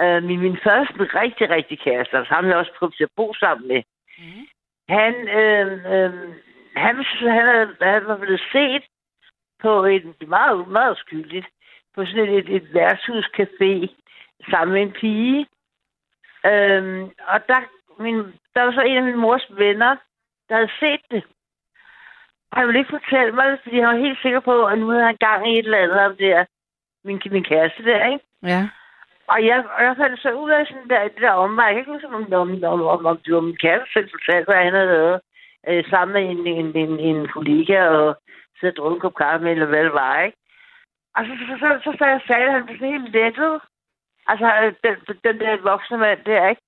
[0.01, 3.35] øh, min, min første rigtig, rigtig kæreste, altså ham jeg også prøvet til at bo
[3.35, 3.83] sammen med,
[4.18, 4.46] mm.
[4.88, 6.12] han, øh, øh,
[6.77, 8.83] han, han, havde, han var blevet set
[9.62, 11.46] på et meget, meget skyldigt,
[11.94, 13.72] på sådan et, et, et værtshuscafé
[14.51, 15.46] sammen med en pige.
[16.48, 17.61] Øhm, og der,
[17.98, 18.16] min,
[18.54, 19.96] der var så en af min mors venner,
[20.48, 21.22] der havde set det.
[22.50, 24.88] Og han ville ikke fortælle mig det, fordi han var helt sikker på, at nu
[24.88, 26.44] havde han gang i et eller andet om der,
[27.04, 28.24] min, min kæreste der, ikke?
[28.42, 28.68] Ja.
[29.28, 31.64] Og jeg, og jeg fandt så ud af sådan der, det der omvej.
[31.64, 34.44] Jeg kan ikke huske, om, om, om, om, om det var min kæreste selv fortalte,
[34.44, 35.20] hvad han havde lavet
[35.68, 38.16] øh, sammen med en, en, en, en kollega og
[38.61, 40.38] sidde og drukke en kop kaffe med, eller hvad det var, ikke?
[41.16, 43.61] Og så, så, så, så, så jeg sagde, at han blev sådan helt lettet.
[44.28, 46.62] Altså, øh, den, den der voksne mand der, ikke?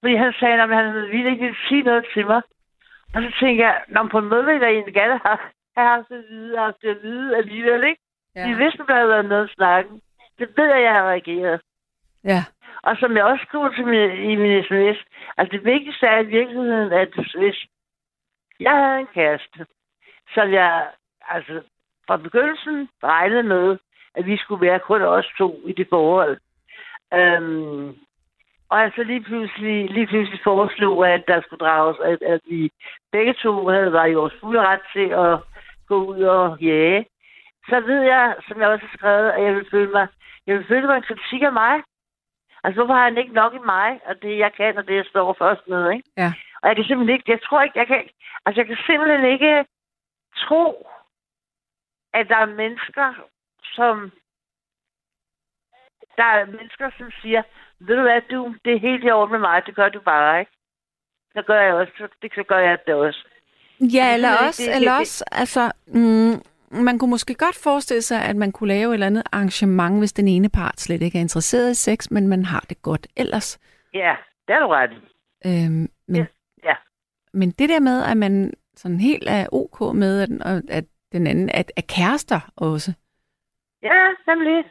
[0.00, 2.42] Fordi han sagde, at han ville ikke ville sige noget til mig.
[3.14, 5.38] Og så tænker jeg, når på en måde ville jeg egentlig gerne have,
[5.76, 8.02] have haft det at vide, haft det at vide alligevel, ikke?
[8.36, 8.48] Ja.
[8.48, 9.90] Vi vidste, der havde været noget at snakke.
[10.38, 11.60] Det ved jeg, jeg har reageret.
[12.24, 12.44] Ja.
[12.82, 14.98] Og som jeg også skriver til min, i min sms,
[15.36, 17.66] altså det vigtigste er i virkeligheden, at hvis
[18.60, 19.66] jeg havde en kæreste,
[20.34, 20.90] som jeg
[21.28, 21.62] altså
[22.06, 23.78] fra begyndelsen regnede med,
[24.14, 26.38] at vi skulle være kun os to i det forhold.
[27.14, 27.96] Øhm,
[28.70, 32.70] og altså lige pludselig, lige pludselig foreslog, at der skulle drages, at, at vi
[33.12, 35.38] begge to havde var i vores fulde ret til at
[35.88, 37.06] gå ud og jage.
[37.68, 40.06] Så ved jeg, som jeg også har skrevet, at jeg vil føle mig,
[40.46, 41.82] jeg vil føle mig en kritik af mig.
[42.64, 45.04] Altså, hvorfor har han ikke nok i mig, og det jeg kan, og det jeg
[45.04, 46.08] står først med, ikke?
[46.16, 46.32] Ja.
[46.62, 48.08] Og jeg kan simpelthen ikke, jeg tror ikke, jeg kan,
[48.46, 49.64] altså jeg kan simpelthen ikke
[50.36, 50.88] tro,
[52.12, 53.14] at der er mennesker,
[53.62, 54.12] som,
[56.20, 57.42] der er mennesker, som siger,
[57.86, 60.40] ved du hvad, du, det er helt i orden med mig, det gør du bare,
[60.40, 60.52] ikke?
[61.34, 63.22] Så gør jeg også, det så gør jeg det også.
[63.96, 66.34] Ja, eller også, det- eller det- også altså, mm,
[66.86, 70.12] man kunne måske godt forestille sig, at man kunne lave et eller andet arrangement, hvis
[70.12, 73.58] den ene part slet ikke er interesseret i sex, men man har det godt ellers.
[73.94, 74.14] Ja,
[74.48, 74.90] det er du ret.
[75.46, 76.26] Øhm, men,
[76.64, 76.74] Ja,
[77.32, 80.12] men det der med, at man sådan helt er ok med,
[80.44, 82.92] at, at den anden at, er kærester også,
[83.82, 84.64] Ja, nemlig.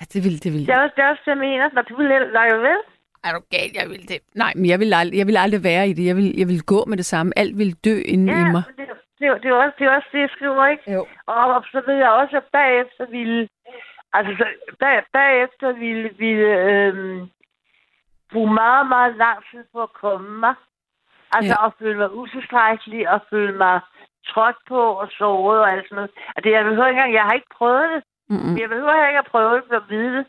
[0.00, 1.70] At det vil, det vil, Det er også det, er også, jeg mener.
[1.72, 2.06] Når du vil
[2.38, 2.80] lege vel?
[3.24, 4.18] er du galt, jeg vil det.
[4.34, 6.04] Nej, men jeg vil, aldrig, jeg vil aldrig være i det.
[6.06, 7.32] Jeg vil, jeg vil gå med det samme.
[7.36, 8.62] Alt vil dø inde Ja, i mig.
[8.78, 8.86] det,
[9.20, 10.92] det, det, er også, det er også det, jeg skriver, ikke?
[10.92, 11.06] Jo.
[11.26, 13.48] Og, og så ved jeg også, at bagefter ville...
[14.12, 14.44] Altså, så,
[14.80, 17.20] bag, bagefter ville, ville øhm,
[18.32, 20.54] bruge meget, meget lang tid på at komme mig.
[21.36, 21.62] Altså, Ja.
[21.62, 21.66] ja.
[21.66, 23.80] at føle mig utilstrækkelig, og føle mig
[24.30, 26.10] trådt på og såret og alt sådan noget.
[26.36, 28.02] Og det, jeg behøver ikke engang, jeg har ikke prøvet det.
[28.30, 28.56] Mm-mm.
[28.60, 30.26] Jeg behøver ikke at prøve det for at vide det.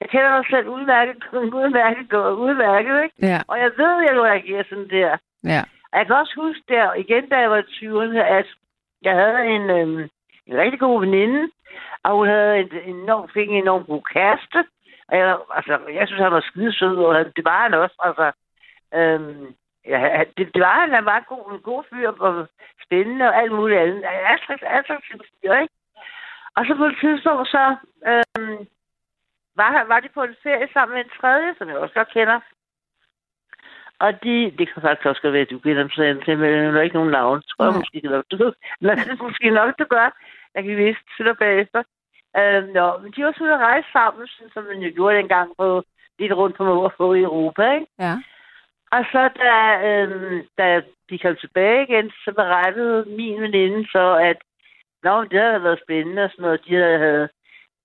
[0.00, 2.12] Jeg kender mig selv udmærket, udmærket,
[2.44, 3.16] udmærket, ikke?
[3.22, 5.16] Ja, Og jeg ved, at jeg reagerer sådan der.
[5.44, 5.62] ja.
[5.92, 8.46] Og jeg kan også huske der, igen da jeg var i 20'erne, at
[9.02, 10.08] jeg havde en, øhm,
[10.46, 11.50] en rigtig god veninde,
[12.02, 14.64] og hun havde en enorm, fik en enorm god kæreste.
[15.08, 17.96] Og jeg, altså, jeg synes, han var skidesød, og det var han også.
[18.04, 18.32] Altså,
[18.94, 19.54] øhm,
[19.86, 22.48] ja, det, det var han, han var en god, en god fyr, og
[22.84, 24.04] spændende og alt muligt andet.
[24.62, 25.74] Attraktiv fyr, ikke?
[26.56, 27.64] Og så på et tidspunkt, så
[28.10, 28.58] øhm,
[29.56, 32.40] var, var de på en ferie sammen med en tredje, som jeg også godt kender.
[33.98, 36.52] Og de, det kan faktisk også godt være, at du kender dem sådan til, men
[36.52, 37.42] der er ikke nogen navn.
[37.42, 40.08] Tror jeg måske nok, du Men det er måske nok, du gør.
[40.54, 41.82] Jeg kan vise det bagefter.
[42.38, 45.16] Øh, nå, men de var så ude at rejse sammen, sådan som man jo gjorde
[45.16, 45.82] dengang på
[46.18, 47.86] lidt rundt på mor på i Europa, ikke?
[47.98, 48.14] Ja.
[48.90, 49.56] Og så da,
[49.88, 54.38] øh, da de kom tilbage igen, så berettede min veninde så, at
[55.06, 56.64] Nå, men det havde været spændende og sådan noget.
[56.66, 57.28] De havde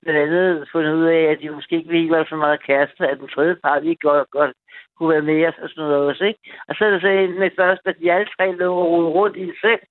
[0.02, 3.20] blandt andet fundet ud af, at de måske ikke ville være så meget kærester, at
[3.20, 4.54] den tredje par ikke godt, godt
[4.96, 6.40] kunne være med os og sådan noget også, ikke?
[6.68, 9.38] Og så er det så en med først, at de alle tre lå og rundt
[9.38, 9.82] i sig selv.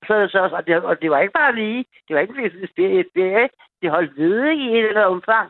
[0.00, 2.14] Og så er det så også, og det, og det var ikke bare lige, det
[2.14, 3.48] var ikke fordi det ferie, ferie,
[3.82, 5.48] det holdt ved ikke i et eller andet omfang.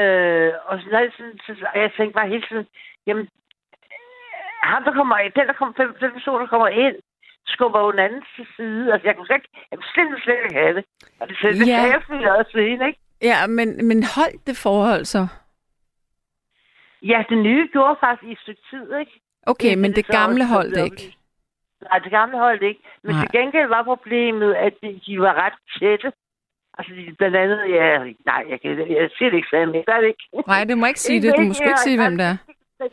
[0.00, 2.66] Øh, og så, sådan, så, så, jeg tænkte bare hele tiden,
[3.06, 3.28] jamen,
[4.62, 6.96] ham der kommer ind, den der kommer, den, den person, der kommer ind,
[7.56, 8.92] skubber jo den anden til side.
[8.92, 10.84] Altså, jeg kunne slet ikke, jeg kunne slet, slet ikke have det.
[11.20, 11.82] Og det, det Ja.
[12.26, 12.98] jeg også sige, ikke?
[13.22, 15.22] Ja, men, men holdt det forhold så?
[17.02, 19.12] Ja, det nye gjorde faktisk i et stykke tid, ikke?
[19.46, 20.94] Okay, Indtil men det så gamle også holdt ikke.
[20.94, 21.18] oplyst.
[21.90, 22.80] Nej, det gamle holdt ikke.
[23.02, 23.20] Men Nej.
[23.22, 26.12] til gengæld var problemet, at de, de var ret tætte.
[26.78, 27.98] Altså, de, blandt andet, ja,
[28.30, 30.24] nej, jeg, kan, jeg siger det ikke, Sam, jeg gør det ikke.
[30.46, 31.34] Nej, du må ikke sige det.
[31.36, 32.36] Du må ikke sige, hvem det er.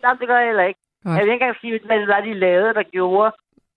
[0.04, 0.80] Nej, det gør jeg heller ikke.
[1.04, 1.16] Godt.
[1.18, 3.32] Jeg vil ikke engang sige, hvad det var, de lavede, der gjorde,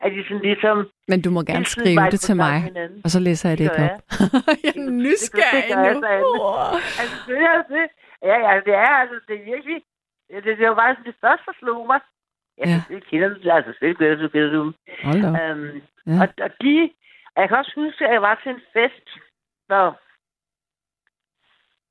[0.04, 0.76] at de sådan ligesom...
[1.08, 3.00] Men du må gerne skrive det til mig, hinanden.
[3.04, 4.00] og så læser jeg det Det ikke op.
[4.64, 6.00] jeg er Det nysgerrig gør jeg nu.
[6.00, 6.40] så andet.
[6.40, 6.74] Åh.
[7.00, 7.86] Altså, det er det.
[8.28, 9.78] Ja, ja, det er altså, det er virkelig...
[10.30, 12.00] Ja, det, det var bare sådan, det første, der slog mig.
[12.58, 12.82] Ja, Ja.
[12.94, 14.74] det kender du, altså, selvfølgelig kender du, kender du dem.
[15.04, 15.34] Hold op.
[15.42, 16.12] Øhm, Ja.
[16.22, 16.90] og, og de...
[17.34, 19.06] og Jeg kan også huske, at jeg var til en fest,
[19.68, 19.86] hvor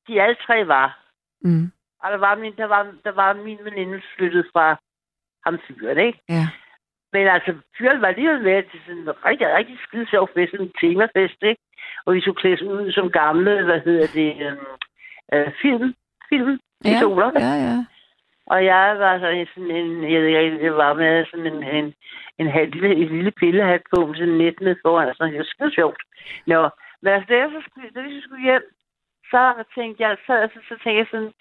[0.07, 0.87] de alle tre var.
[1.41, 1.71] Mm.
[2.03, 4.65] Og der var min, der var, der var min veninde flyttet fra
[5.45, 6.19] ham fyren, ikke?
[6.29, 6.47] Ja.
[7.13, 10.71] Men altså, fyren var alligevel med til sådan en rigtig, rigtig skide sjov fest, en
[10.81, 11.61] temafest, ikke?
[12.05, 14.65] Og vi skulle klædes ud som gamle, hvad hedder det, øhm,
[15.33, 15.93] øh, film,
[16.29, 17.31] film, Ja, pistoler.
[17.35, 17.85] ja, ja.
[18.45, 21.63] Og jeg var så i sådan en, jeg ved ikke, jeg var med sådan en,
[21.63, 21.93] en,
[22.37, 25.45] en, halv, lille, en lille pillehat på, med sådan net med foran, sådan, det var
[25.45, 26.01] skide sjovt.
[26.47, 26.69] Nå,
[27.01, 28.63] men altså, da, jeg så skulle, da vi skulle hjem,
[29.31, 31.33] så tænkte jeg, så, så, så tænkte jeg sådan,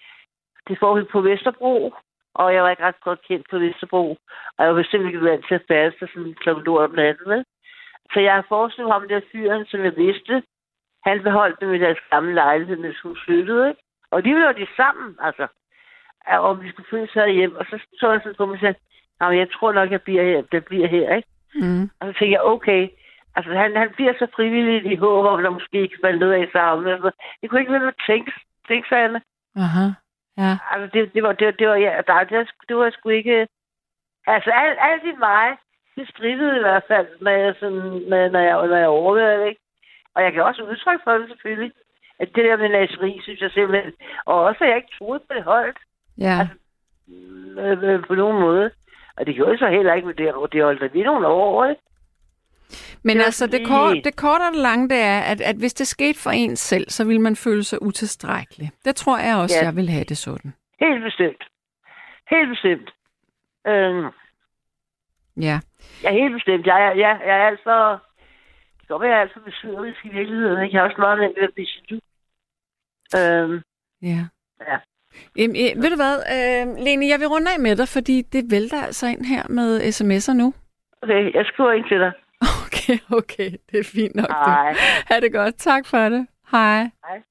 [0.67, 1.93] det foregik på Vesterbro,
[2.35, 4.17] og jeg var ikke ret godt kendt på Vesterbro,
[4.57, 7.45] og jeg var bestemt ikke vant til at til sådan klokken lort om natten, vel?
[8.13, 10.43] Så jeg har forestillet ham der fyren, som jeg vidste,
[11.05, 13.81] han beholdt dem i deres gamle lejlighed, når de skulle flytte, ikke?
[14.11, 15.47] Og de var de sammen, altså.
[16.27, 17.55] Om vi skulle flytte sig hjem.
[17.55, 18.75] Og så så jeg sådan på mig og sagde,
[19.21, 21.29] "Jamen, jeg tror nok, jeg bliver her, jeg bliver her, ikke?
[21.55, 21.83] Mm.
[21.99, 22.89] Og så tænkte jeg, okay.
[23.35, 26.49] Altså, han, han bliver så frivillig i håb om, der måske ikke falder noget af
[26.51, 26.87] sammen.
[26.87, 28.31] Altså, det kunne ikke være noget tænke,
[28.67, 29.21] tænke sig, Anne.
[29.55, 29.85] Aha.
[30.43, 30.53] Ja.
[30.71, 33.09] Altså, det, det var, det, var- det var, ja, der, det, var, det var sgu
[33.09, 33.47] ikke...
[34.27, 35.47] Altså, alt, alt i mig,
[35.95, 37.77] det strittede i hvert fald, når jeg, sådan,
[38.09, 39.61] når, når jeg, når jeg overvejede ikke?
[40.15, 41.71] Og jeg kan også udtrykke for det, selvfølgelig.
[42.19, 43.93] At det der med naseri, synes jeg simpelthen...
[44.25, 45.77] Og også, at jeg ikke troede på det holdt
[46.17, 46.37] Ja.
[46.39, 46.55] Altså,
[47.61, 48.71] øh, øh, på nogen måde.
[49.17, 51.81] Og det gjorde jeg så heller ikke, men det, det holdt lige nogle år, ikke?
[53.03, 55.73] Men det altså, det, kort, det korte og det lange, det er, at, at hvis
[55.73, 58.71] det skete for en selv, så vil man føle sig utilstrækkelig.
[58.85, 59.65] Det tror jeg også, Ja.
[59.65, 60.53] jeg vil have det sådan.
[60.79, 61.43] Helt bestemt.
[62.29, 62.89] Helt bestemt.
[63.67, 64.05] Øhm,
[65.37, 65.59] Ja.
[66.03, 66.65] ja, helt bestemt.
[66.67, 67.97] Jeg, er- jeg, jeg er altså...
[68.81, 70.63] Det være, jeg er alt for besøgerisk i virkeligheden.
[70.63, 70.75] ikke?
[70.75, 71.99] Jeg har også meget nemt ved at blive snu.
[73.19, 73.61] Øhm,
[74.01, 74.19] Ja.
[74.69, 74.77] Ja.
[75.37, 78.81] Jamen, ved du hvad, øh, Lene, jeg vil runde af med dig, fordi det vælter
[78.83, 80.53] altså ind her med sms'er nu.
[81.03, 82.11] okay, jeg skriver ind til dig.
[82.81, 84.29] Okay, okay, det er fint nok.
[84.29, 84.75] Hej.
[85.05, 85.55] Ha' det godt.
[85.55, 86.27] Tak for det.
[86.51, 86.89] Hej.
[87.05, 87.21] Hej.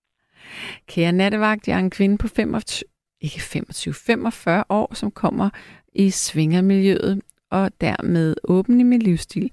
[0.86, 2.88] Kære nattevagt, jeg er en kvinde på 25,
[3.20, 5.50] ikke 25, 45 år, som kommer
[5.92, 9.50] i svingermiljøet og dermed åben i min livsstil.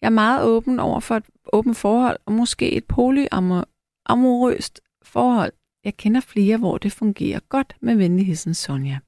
[0.00, 5.52] Jeg er meget åben over for et åbent forhold og måske et polyamorøst forhold.
[5.84, 8.98] Jeg kender flere, hvor det fungerer godt med venligheden Sonja.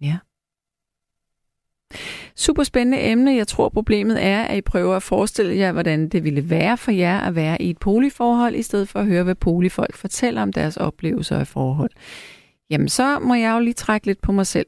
[0.00, 0.18] Ja.
[2.36, 3.34] Super spændende emne.
[3.34, 6.90] Jeg tror, problemet er, at I prøver at forestille jer, hvordan det ville være for
[6.90, 10.52] jer at være i et poliforhold, i stedet for at høre, hvad polifolk fortæller om
[10.52, 11.90] deres oplevelser af forhold.
[12.70, 14.66] Jamen, så må jeg jo lige trække lidt på mig selv.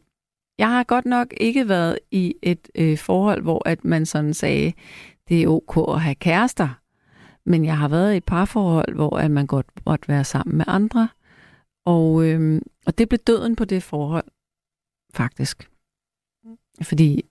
[0.58, 4.72] Jeg har godt nok ikke været i et øh, forhold, hvor at man sådan sagde,
[5.28, 6.68] det er ok at have kærester.
[7.46, 10.64] Men jeg har været i et parforhold, hvor at man godt måtte være sammen med
[10.68, 11.08] andre.
[11.86, 14.24] Og, øh, og det blev døden på det forhold,
[15.14, 15.68] faktisk.
[16.82, 17.22] Fordi,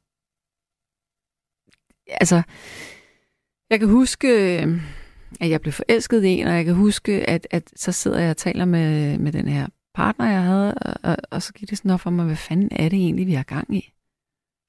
[2.07, 2.43] altså,
[3.69, 4.27] jeg kan huske,
[5.41, 8.29] at jeg blev forelsket i en, og jeg kan huske, at, at så sidder jeg
[8.29, 11.77] og taler med, med den her partner, jeg havde, og, og, og så gik det
[11.77, 13.93] sådan op for mig, hvad fanden er det egentlig, vi har gang i?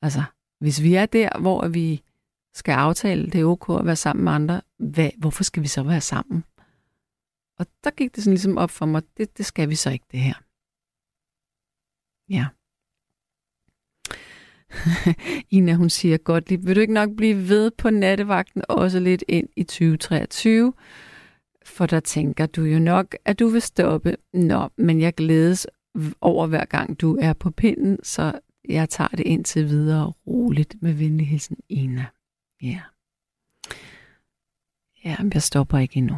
[0.02, 0.22] Altså,
[0.58, 2.02] hvis vi er der, hvor vi
[2.54, 5.82] skal aftale, det er ok at være sammen med andre, hvad, hvorfor skal vi så
[5.82, 6.44] være sammen?
[7.58, 10.06] Og der gik det sådan ligesom op for mig, det, det skal vi så ikke,
[10.10, 10.34] det her.
[12.28, 12.46] Ja.
[15.50, 19.24] Ina, hun siger godt lige, vil du ikke nok blive ved på nattevagten også lidt
[19.28, 20.72] ind i 2023?
[21.64, 24.16] For der tænker du jo nok, at du vil stoppe.
[24.32, 25.66] Nå, men jeg glædes
[26.20, 30.92] over hver gang du er på pinden, så jeg tager det indtil videre roligt med
[30.92, 32.06] venlig hilsen Ina.
[32.62, 32.80] Ja.
[35.04, 36.16] Ja, men jeg stopper ikke endnu.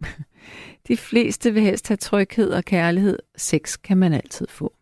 [0.88, 3.18] De fleste vil helst have tryghed og kærlighed.
[3.36, 4.74] Sex kan man altid få.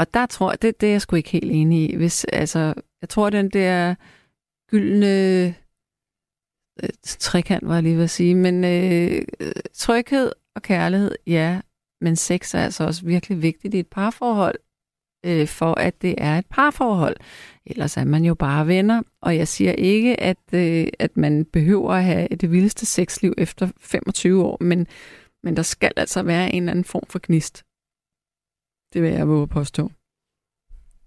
[0.00, 1.96] Og der tror jeg, det, det er jeg sgu ikke helt enig i.
[1.96, 3.94] Hvis, altså, jeg tror, den der
[4.70, 5.46] gyldne
[6.82, 9.22] øh, trekant, var jeg lige ved at sige, men øh,
[9.74, 11.60] tryghed og kærlighed, ja,
[12.00, 14.58] men sex er altså også virkelig vigtigt i et parforhold,
[15.26, 17.16] øh, for at det er et parforhold.
[17.66, 21.92] Ellers er man jo bare venner, og jeg siger ikke, at, øh, at man behøver
[21.92, 24.86] at have det vildeste sexliv efter 25 år, men,
[25.42, 27.64] men der skal altså være en eller anden form for gnist.
[28.92, 29.90] Det vil jeg våge påstå.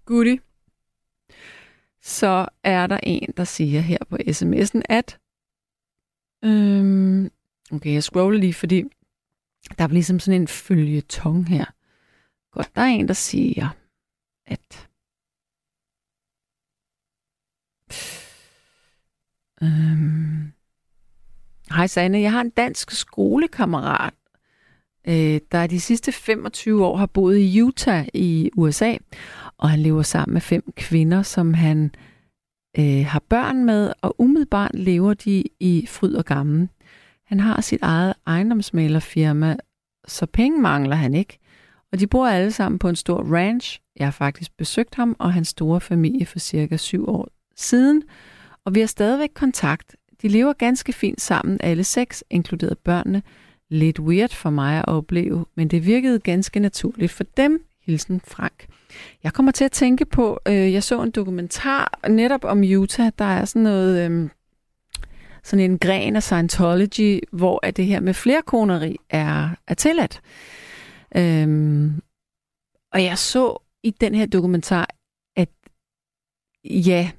[0.04, 0.40] Goodie.
[2.00, 5.20] Så er der en, der siger her på sms'en, at...
[6.44, 7.30] Øhm,
[7.72, 8.84] okay, jeg scroller lige, fordi
[9.78, 11.64] der er ligesom sådan en følgetong her.
[12.50, 13.68] Godt, der er en, der siger,
[14.46, 14.88] at...
[19.62, 20.52] Øhm,
[21.70, 24.14] Hej Sanne, jeg har en dansk skolekammerat,
[25.08, 28.96] øh, der de sidste 25 år har boet i Utah i USA,
[29.58, 31.90] og han lever sammen med fem kvinder, som han
[32.78, 36.68] øh, har børn med, og umiddelbart lever de i fryd og gammel.
[37.26, 39.56] Han har sit eget ejendomsmalerfirma,
[40.08, 41.38] så penge mangler han ikke.
[41.92, 43.80] Og de bor alle sammen på en stor ranch.
[43.96, 48.02] Jeg har faktisk besøgt ham og hans store familie for cirka syv år siden,
[48.64, 49.96] og vi har stadigvæk kontakt.
[50.22, 53.22] De lever ganske fint sammen, alle seks, inkluderet børnene,
[53.74, 57.64] lidt weird for mig at opleve, men det virkede ganske naturligt for dem.
[57.82, 58.66] Hilsen Frank.
[59.22, 63.24] Jeg kommer til at tænke på, øh, jeg så en dokumentar netop om Utah, der
[63.24, 64.28] er sådan noget, øh,
[65.44, 70.20] sådan en gren af Scientology, hvor at det her med flerkoneri er, er tilladt.
[71.16, 71.90] Øh,
[72.92, 74.88] og jeg så i den her dokumentar,
[75.36, 75.48] at
[76.64, 77.10] ja,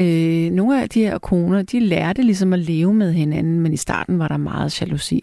[0.00, 3.76] øh, nogle af de her koner, de lærte ligesom at leve med hinanden, men i
[3.76, 5.20] starten var der meget jalousi.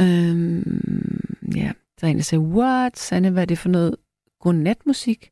[0.00, 1.20] Øhm,
[1.56, 3.96] ja, der er en, der siger, what, Sanne, hvad er det for noget
[4.40, 5.30] godnatmusik?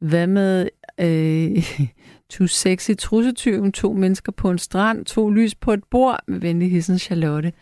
[0.00, 0.68] Hvad med
[1.00, 1.88] øh,
[2.30, 6.70] to sexy trussetyven, to mennesker på en strand, to lys på et bord med venlig
[6.70, 7.52] hissen Charlotte?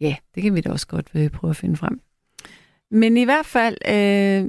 [0.00, 2.00] Ja, det kan vi da også godt øh, prøve at finde frem.
[2.90, 4.48] Men i hvert fald, øh,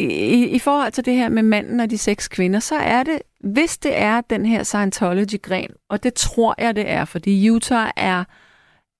[0.00, 3.22] i, i forhold til det her med manden og de seks kvinder, så er det,
[3.40, 8.24] hvis det er den her Scientology-gren, og det tror jeg, det er, fordi Utah er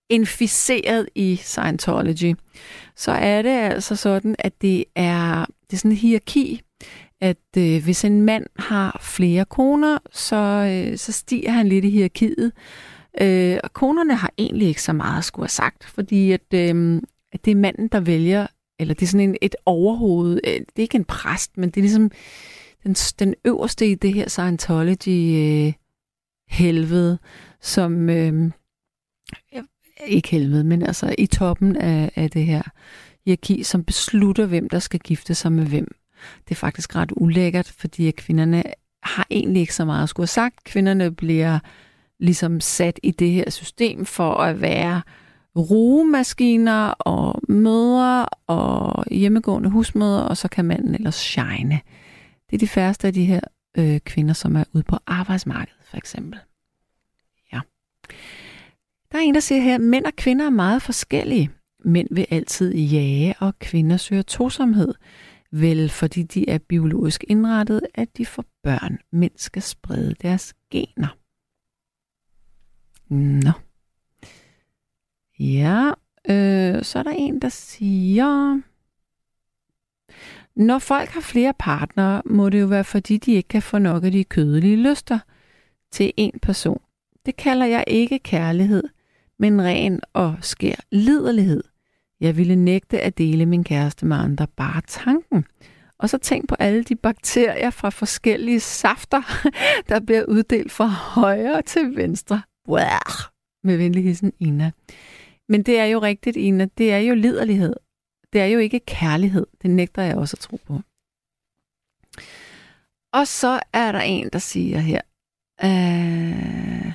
[0.08, 2.34] inficeret i Scientology,
[2.96, 6.62] så er det altså sådan, at det er, det er sådan en hierarki,
[7.20, 11.90] at øh, hvis en mand har flere koner, så, øh, så stiger han lidt i
[11.90, 12.52] hierarkiet.
[13.20, 17.02] Øh, og konerne har egentlig ikke så meget at skulle have sagt, fordi at, øh,
[17.32, 18.46] at det er manden, der vælger,
[18.78, 21.76] eller det er sådan en, et overhoved, øh, det er ikke en præst, men det
[21.76, 22.10] er ligesom
[22.84, 27.18] den, den øverste i det her Scientology-helvede, øh,
[27.60, 28.10] som...
[28.10, 28.50] Øh,
[30.06, 32.62] ikke helvede, men altså i toppen af, af det her
[33.24, 35.94] hierarki, som beslutter, hvem der skal gifte sig med hvem.
[36.44, 38.62] Det er faktisk ret ulækkert, fordi kvinderne
[39.02, 40.64] har egentlig ikke så meget at skulle have sagt.
[40.64, 41.58] Kvinderne bliver
[42.20, 45.02] ligesom sat i det her system for at være
[45.56, 51.80] rugemaskiner og mødre og hjemmegående husmødre, og så kan manden ellers shine.
[52.50, 53.40] Det er de færreste af de her
[53.78, 56.40] øh, kvinder, som er ude på arbejdsmarkedet, for eksempel.
[57.52, 57.60] Ja.
[59.16, 61.50] Der er en, der siger her, at mænd og kvinder er meget forskellige.
[61.84, 64.94] Mænd vil altid jage, og kvinder søger tosomhed.
[65.52, 68.98] Vel, fordi de er biologisk indrettet, at de får børn.
[69.12, 71.16] Mænd skal sprede deres gener.
[73.14, 73.50] Nå.
[75.38, 75.90] Ja,
[76.28, 78.60] øh, så er der en, der siger...
[80.56, 84.04] Når folk har flere partnere, må det jo være, fordi de ikke kan få nok
[84.04, 85.18] af de kødelige lyster
[85.90, 86.80] til en person.
[87.26, 88.82] Det kalder jeg ikke kærlighed
[89.38, 91.64] men ren og skær liderlighed.
[92.20, 95.44] Jeg ville nægte at dele min kæreste med andre, bare tanken.
[95.98, 99.22] Og så tænk på alle de bakterier fra forskellige safter,
[99.88, 102.42] der bliver uddelt fra højre til venstre.
[102.68, 102.78] Wow!
[103.66, 104.70] med venlig hilsen, Ina.
[105.48, 106.66] Men det er jo rigtigt, Ina.
[106.78, 107.74] Det er jo liderlighed.
[108.32, 109.46] Det er jo ikke kærlighed.
[109.62, 110.80] Det nægter jeg også at tro på.
[113.12, 115.00] Og så er der en, der siger her,
[115.64, 116.92] øh,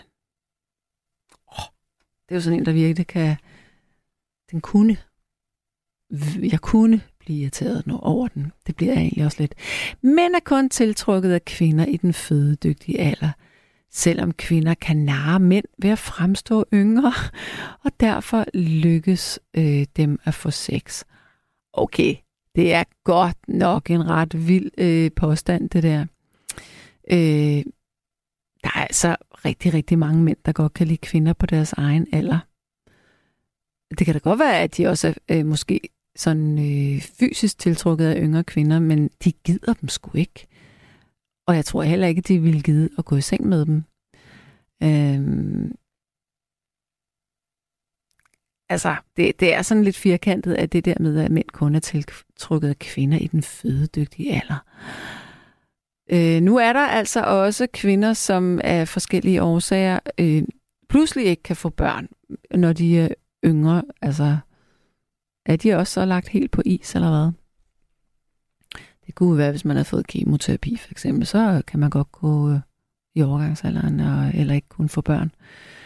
[2.31, 3.35] det er jo sådan en, der virkelig kan,
[4.51, 4.97] den kunne,
[6.51, 8.51] jeg kunne blive irriteret nu over den.
[8.67, 9.55] Det bliver jeg egentlig også lidt.
[10.01, 13.31] Mænd er kun tiltrukket af kvinder i den fødedygtige alder,
[13.89, 17.13] selvom kvinder kan narre mænd ved at fremstå yngre,
[17.85, 21.03] og derfor lykkes øh, dem at få sex.
[21.73, 22.15] Okay,
[22.55, 26.05] det er godt nok en ret vild øh, påstand, det der.
[27.11, 27.63] Øh,
[28.63, 32.07] der er altså rigtig, rigtig mange mænd, der godt kan lide kvinder på deres egen
[32.13, 32.39] alder.
[33.97, 35.79] Det kan da godt være, at de også er øh, måske
[36.15, 40.47] sådan øh, fysisk tiltrukket af yngre kvinder, men de gider dem sgu ikke.
[41.47, 43.83] Og jeg tror heller ikke, at de ville gide at gå i seng med dem.
[44.83, 45.75] Øhm,
[48.69, 51.79] altså, det, det er sådan lidt firkantet, at det der med, at mænd kun er
[51.79, 54.65] tiltrukket af kvinder i den fødedygtige alder.
[56.09, 60.43] Øh, nu er der altså også kvinder, som af forskellige årsager øh,
[60.89, 62.07] pludselig ikke kan få børn,
[62.55, 63.07] når de er
[63.45, 63.83] yngre.
[64.01, 64.37] Altså,
[65.45, 67.31] er de også så lagt helt på is, eller hvad?
[69.05, 72.51] Det kunne være, hvis man har fået kemoterapi, for eksempel, så kan man godt gå
[72.51, 72.59] øh,
[73.15, 75.31] i overgangsalderen, og, eller ikke kunne få børn.
[75.41, 75.80] Øh,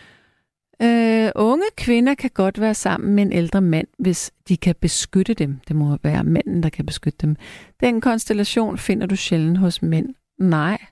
[0.81, 5.33] Øh, unge kvinder kan godt være sammen med en ældre mand, hvis de kan beskytte
[5.33, 5.59] dem.
[5.67, 7.35] Det må være manden, der kan beskytte dem.
[7.79, 10.15] Den konstellation finder du sjældent hos mænd.
[10.39, 10.85] Nej,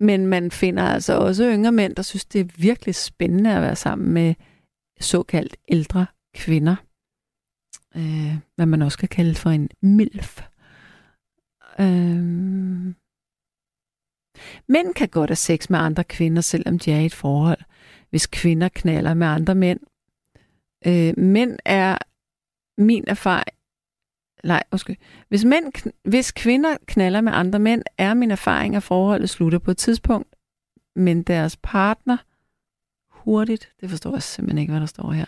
[0.00, 3.76] men man finder altså også yngre mænd, der synes, det er virkelig spændende at være
[3.76, 4.34] sammen med
[5.00, 6.76] såkaldt ældre kvinder.
[7.96, 10.42] Øh, hvad man også kan kalde for en MILF.
[11.80, 12.94] Øh,
[14.68, 17.58] mænd kan godt have sex med andre kvinder, selvom de er i et forhold
[18.10, 19.80] hvis kvinder knaller med andre mænd.
[20.86, 21.98] Øh, mænd er
[22.78, 23.56] min erfaring...
[24.44, 24.96] Nej, undskyld.
[25.28, 29.70] Hvis, mænd, hvis kvinder knaller med andre mænd, er min erfaring, at forholdet slutter på
[29.70, 30.28] et tidspunkt,
[30.96, 32.16] men deres partner
[33.10, 35.26] hurtigt, det forstår jeg simpelthen ikke, hvad der står her.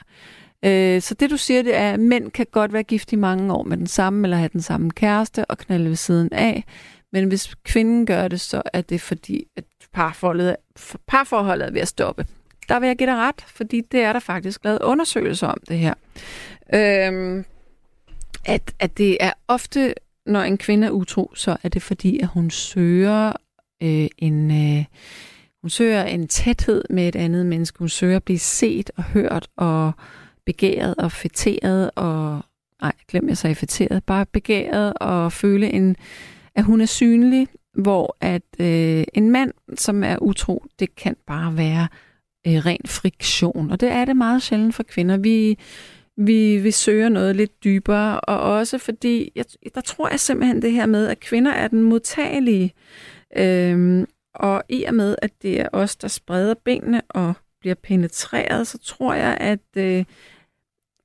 [0.64, 3.53] Øh, så det du siger, det er, at mænd kan godt være gift i mange
[3.55, 6.64] år med den samme, eller have den samme kæreste og knalde ved siden af.
[7.12, 10.57] Men hvis kvinden gør det, så er det fordi, at parforholdet,
[11.07, 12.26] parforholdet er ved at stoppe
[12.69, 15.79] der vil jeg give dig ret, fordi det er der faktisk lavet undersøgelser om det
[15.79, 15.95] her.
[16.75, 17.45] Øhm,
[18.45, 19.95] at, at det er ofte,
[20.27, 23.33] når en kvinde er utro, så er det fordi, at hun søger
[23.83, 24.51] øh, en...
[24.51, 24.85] Øh,
[25.63, 27.79] hun søger en tæthed med et andet menneske.
[27.79, 29.93] Hun søger at blive set og hørt og
[30.47, 32.41] begæret og fætteret og...
[32.83, 34.05] Nej, glem jeg sagde fætteret.
[34.05, 35.97] Bare begæret og føle, en,
[36.55, 41.57] at hun er synlig, hvor at øh, en mand, som er utro, det kan bare
[41.57, 41.89] være
[42.47, 43.70] øh, ren friktion.
[43.70, 45.16] Og det er det meget sjældent for kvinder.
[45.16, 45.59] Vi,
[46.16, 50.72] vi, vi søger noget lidt dybere, og også fordi, jeg, der tror jeg simpelthen det
[50.72, 52.72] her med, at kvinder er den modtagelige.
[53.36, 58.66] Øhm, og i og med, at det er os, der spreder benene og bliver penetreret,
[58.66, 60.05] så tror jeg, at, øh,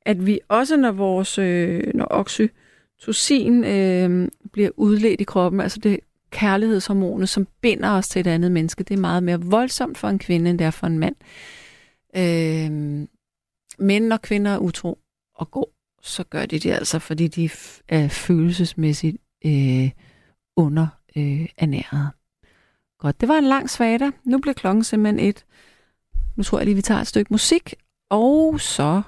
[0.06, 6.00] at vi også, når vores øh, når oxytocin øh, bliver udledt i kroppen, altså det
[6.36, 8.84] kærlighedshormonet, som binder os til et andet menneske.
[8.84, 11.16] Det er meget mere voldsomt for en kvinde, end det er for en mand.
[12.16, 13.08] Øh,
[13.80, 15.00] men når kvinder er utro
[15.36, 15.72] og går,
[16.02, 17.50] så gør de det altså, fordi de
[17.88, 19.92] er følelsesmæssigt øh,
[20.56, 22.10] under øh, ernæret.
[23.00, 24.12] Godt, det var en lang svada.
[24.24, 25.46] Nu bliver klokken simpelthen et.
[26.36, 27.74] Nu tror jeg lige, vi tager et stykke musik,
[28.10, 29.02] og så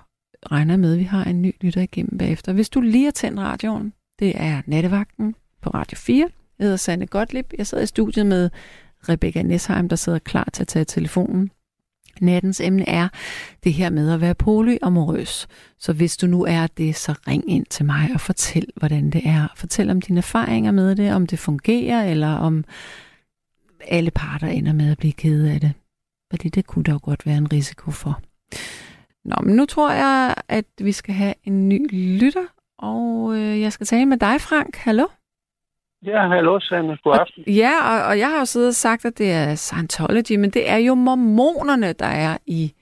[0.51, 2.53] regner jeg med, at vi har en ny lytter igennem bagefter.
[2.53, 6.29] Hvis du lige har tændt radioen, det er Nattevagten på Radio 4.
[6.59, 7.53] Jeg hedder Sanne Gottlieb.
[7.57, 8.49] Jeg sidder i studiet med
[9.09, 11.51] Rebecca Nesheim, der sidder klar til at tage telefonen.
[12.21, 13.07] Nattens emne er
[13.63, 15.47] det her med at være polyamorøs.
[15.79, 19.21] Så hvis du nu er det, så ring ind til mig og fortæl, hvordan det
[19.25, 19.47] er.
[19.55, 22.63] Fortæl om dine erfaringer med det, om det fungerer, eller om
[23.87, 25.73] alle parter ender med at blive kede af det.
[26.31, 28.21] Fordi det kunne der jo godt være en risiko for.
[29.25, 31.87] Nå, men nu tror jeg, at vi skal have en ny
[32.19, 32.45] lytter,
[32.77, 34.75] og øh, jeg skal tale med dig, Frank.
[34.75, 35.05] Hallo?
[36.07, 36.97] Ja, hallo, Sanne.
[37.03, 37.43] God aften.
[37.47, 40.49] Og, ja, og, og jeg har jo siddet og sagt, at det er Scientology, men
[40.49, 42.73] det er jo mormonerne, der er i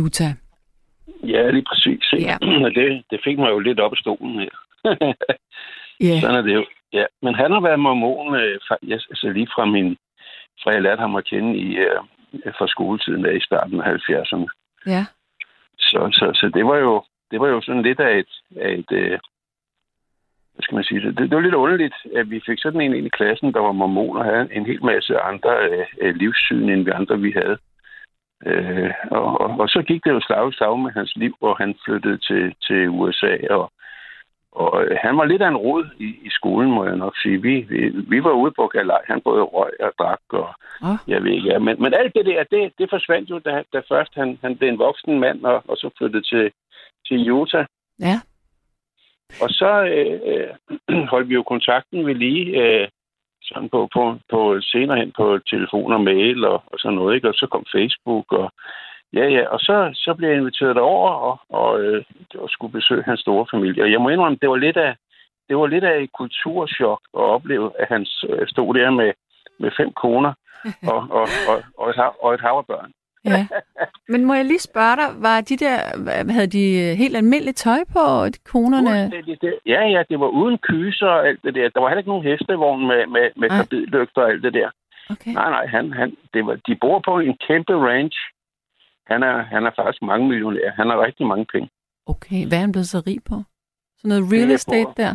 [0.00, 0.32] Utah.
[1.22, 2.04] Ja, lige præcis.
[2.12, 2.36] Ja.
[2.78, 4.54] Det, det fik mig jo lidt op i stolen her.
[6.08, 6.20] ja.
[6.20, 6.64] Sådan er det jo.
[6.92, 8.60] Ja, men han har været mormon, øh,
[8.92, 9.96] altså lige fra min,
[10.62, 12.00] fra jeg lærte ham at kende i, øh,
[12.58, 14.46] fra skoletiden af i starten af 70'erne.
[14.86, 15.04] Ja.
[15.78, 18.92] Så, så, så det var jo det var jo sådan lidt af et, af et
[18.92, 19.18] øh,
[20.60, 23.06] hvad skal man sige, det, det var lidt underligt, at vi fik sådan en ind
[23.06, 26.84] i klassen, der var mormon og havde en hel masse andre øh, øh livssyn, end
[26.84, 27.56] vi andre vi havde.
[28.46, 31.74] Øh, og, og, og så gik det jo slag slag med hans liv, hvor han
[31.84, 33.72] flyttede til, til USA, og,
[34.52, 37.42] og øh, han var lidt af en rod i, i skolen, må jeg nok sige.
[37.42, 37.80] Vi, vi,
[38.12, 39.02] vi var ude på galej.
[39.06, 40.48] Han både røg og drak, og
[40.82, 40.98] oh.
[41.08, 41.48] jeg ved ikke.
[41.48, 41.58] Ja.
[41.58, 44.68] Men, men alt det der, det, det forsvandt jo, da, da først han, han blev
[44.68, 46.52] en voksen mand, og, og så flyttede til,
[47.06, 47.66] til Utah.
[48.00, 48.20] Ja.
[49.42, 50.50] Og så øh, øh,
[51.12, 52.88] holdt vi jo kontakten ved lige øh,
[53.42, 57.14] sådan på, på, på senere hen på telefon og mail og, og sådan noget.
[57.14, 57.28] Ikke?
[57.28, 58.52] Og så kom Facebook, og
[59.12, 59.48] ja, ja.
[59.48, 62.04] Og så, så blev jeg inviteret derover og, og, øh,
[62.34, 63.82] og skulle besøge hans store familie.
[63.82, 64.96] Og jeg må indrømme, det var lidt af,
[65.48, 69.12] det var lidt af et kulturschok at opleve, at han øh, stod der med,
[69.58, 70.32] med fem koner
[70.92, 72.92] og, og, og, og, et, hav, og et hav af børn.
[73.24, 73.46] Ja.
[74.08, 75.76] Men må jeg lige spørge dig, var de der,
[76.32, 79.12] havde de helt almindeligt tøj på, de konerne?
[79.66, 81.68] Ja, ja, det var uden kyser og alt det der.
[81.68, 84.70] Der var heller ikke nogen hestevogn med, med, med karbidlygter og alt det der.
[85.10, 85.32] Okay.
[85.32, 88.18] Nej, nej, han, han, det var, de bor på en kæmpe ranch.
[89.06, 90.70] Han er, han er faktisk mange millionær.
[90.70, 91.68] Han har rigtig mange penge.
[92.06, 93.36] Okay, hvad er han blevet så rig på?
[93.98, 95.14] Sådan noget real estate der?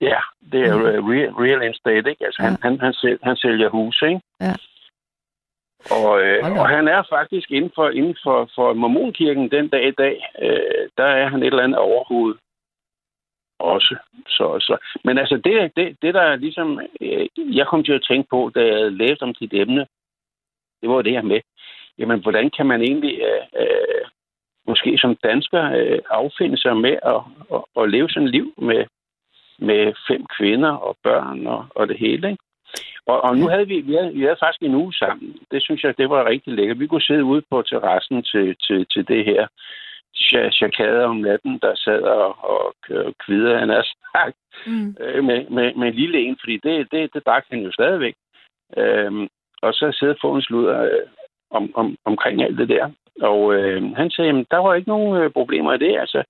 [0.00, 0.20] Ja,
[0.52, 0.84] det er okay.
[0.84, 2.24] real, real estate, ikke?
[2.24, 2.48] Altså, ja.
[2.48, 4.20] han, han, han, sælger, han sælger huse, ikke?
[4.40, 4.54] Ja.
[5.90, 9.90] Og, øh, og han er faktisk inden for, inden for, for mormonkirken den dag i
[9.90, 12.34] dag, øh, der er han et eller andet overhoved
[13.58, 13.96] også.
[14.26, 14.76] Så, så.
[15.04, 18.60] Men altså, det, det, det der ligesom, øh, jeg kom til at tænke på, da
[18.66, 19.86] jeg læste om dit emne,
[20.80, 21.40] det var det her med,
[21.98, 24.04] jamen, hvordan kan man egentlig, øh, øh,
[24.66, 27.20] måske som dansker, øh, affinde sig med at,
[27.54, 28.86] at, at leve sådan et liv med,
[29.58, 32.42] med fem kvinder og børn og, og det hele, ikke?
[33.08, 35.36] Og, og nu havde vi, vi havde, vi havde faktisk en uge sammen.
[35.50, 36.80] Det synes jeg, det var rigtig lækkert.
[36.80, 39.46] Vi kunne sidde ude på terrassen til, til, til det her
[40.58, 42.74] chakade om natten, der sad og, og
[43.24, 44.36] kvider, han er sagt,
[44.66, 44.96] mm.
[45.00, 48.14] øh, med, med, med en lille en, fordi det, det, det drak han jo stadigvæk.
[48.76, 49.28] Øhm,
[49.62, 51.06] og så sidde og få en sludder øh,
[51.50, 52.90] om, om, omkring alt det der.
[53.22, 55.98] Og øh, han sagde, at der var ikke nogen øh, problemer i det.
[56.00, 56.22] Altså,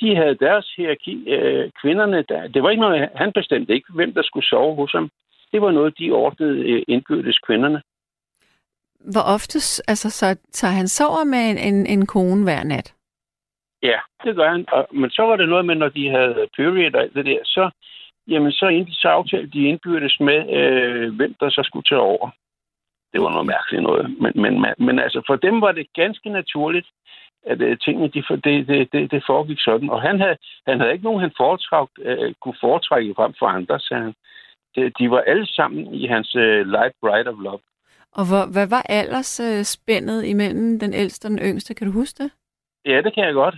[0.00, 1.28] de havde deres hierarki.
[1.28, 4.92] Øh, kvinderne, der, det var ikke noget, han bestemte ikke, hvem der skulle sove hos
[4.92, 5.10] ham
[5.52, 7.82] det var noget, de ordnede øh, indbyrdes kvinderne.
[9.12, 12.94] Hvor ofte, altså, så tager han sover med en, en, en kone hver nat?
[13.82, 14.64] Ja, det gør han.
[14.72, 17.38] Og, men så var det noget med, når de havde period og alt det der,
[17.44, 17.70] så,
[18.28, 22.30] jamen, så, ind, så aftalte de indbyrdes med, øh, hvem der så skulle tage over.
[23.12, 24.20] Det var noget mærkeligt noget.
[24.20, 26.88] Men, men, men, men altså, for dem var det ganske naturligt,
[27.46, 29.90] at øh, tingene de, det, det, det, det foregik sådan.
[29.90, 30.36] Og han havde,
[30.66, 34.14] han havde ikke nogen, han foretræk, øh, kunne foretrække frem for andre, sagde han
[34.76, 37.60] de var alle sammen i hans uh, Light Bright of Love.
[38.12, 41.74] Og hvor, hvad var aldersspændet imellem den ældste og den yngste?
[41.74, 42.30] Kan du huske det?
[42.84, 43.56] Ja, det kan jeg godt.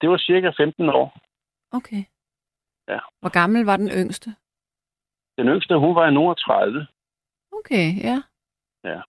[0.00, 1.16] Det var cirka 15 år.
[1.72, 2.02] Okay.
[2.88, 2.98] Ja.
[3.20, 4.30] Hvor gammel var den yngste?
[5.38, 6.86] Den yngste, hun var i 30.
[7.52, 8.22] Okay, ja.
[8.84, 9.00] Ja.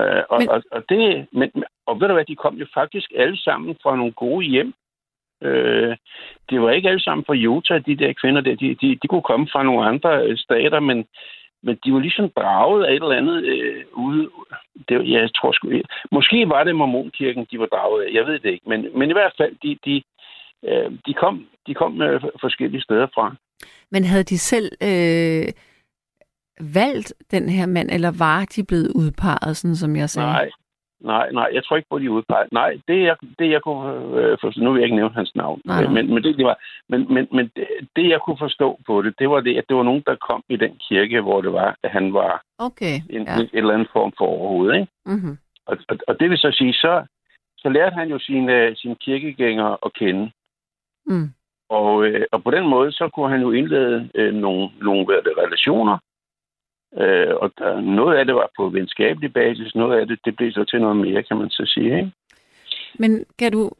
[0.00, 0.48] Øh, og, men...
[0.48, 3.96] og, og, det, men, og ved du hvad, de kom jo faktisk alle sammen fra
[3.96, 4.74] nogle gode hjem.
[5.42, 5.96] Øh,
[6.50, 8.54] det var ikke alle sammen fra Utah, de der kvinder der.
[8.56, 11.06] De, de, de kunne komme fra nogle andre øh, stater, men,
[11.62, 14.28] men de var ligesom draget af et eller andet øh, ude.
[14.88, 15.68] Det, jeg tror sgu,
[16.12, 18.14] måske var det mormonkirken, de var draget af.
[18.14, 18.68] Jeg ved det ikke.
[18.68, 20.02] Men, men i hvert fald, de, de,
[20.68, 23.36] øh, de kom, de kom øh, forskellige steder fra.
[23.90, 25.46] Men havde de selv øh,
[26.60, 30.28] valgt den her mand, eller var de blevet udpeget, sådan som jeg sagde?
[30.28, 30.50] Nej,
[31.00, 32.52] Nej, nej, jeg tror ikke på, de er udpeget.
[32.52, 35.60] Nej, det jeg, det jeg kunne øh, forstå, nu vil jeg ikke nævne hans navn,
[35.64, 35.86] nej.
[35.86, 39.14] men, men, det, det var, men, men, men det, det, jeg kunne forstå på det,
[39.18, 41.76] det var det, at det var nogen, der kom i den kirke, hvor det var,
[41.82, 43.34] at han var okay, en, ja.
[43.34, 44.74] en, en eller anden form for overhovedet.
[44.80, 44.92] Ikke?
[45.06, 45.38] Mm-hmm.
[45.66, 47.06] Og, og, og det vil så sige, så,
[47.58, 50.30] så lærte han jo sine, sine kirkegængere at kende.
[51.06, 51.28] Mm.
[51.70, 55.04] Og, øh, og på den måde, så kunne han jo indlede øh, nogle, nogle
[55.42, 55.98] relationer,
[56.96, 60.52] Øh, og der, noget af det var på venskabelig basis, noget af det, det blev
[60.52, 61.96] så til noget mere, kan man så sige.
[61.96, 62.12] Ikke?
[62.98, 63.70] Men kan du,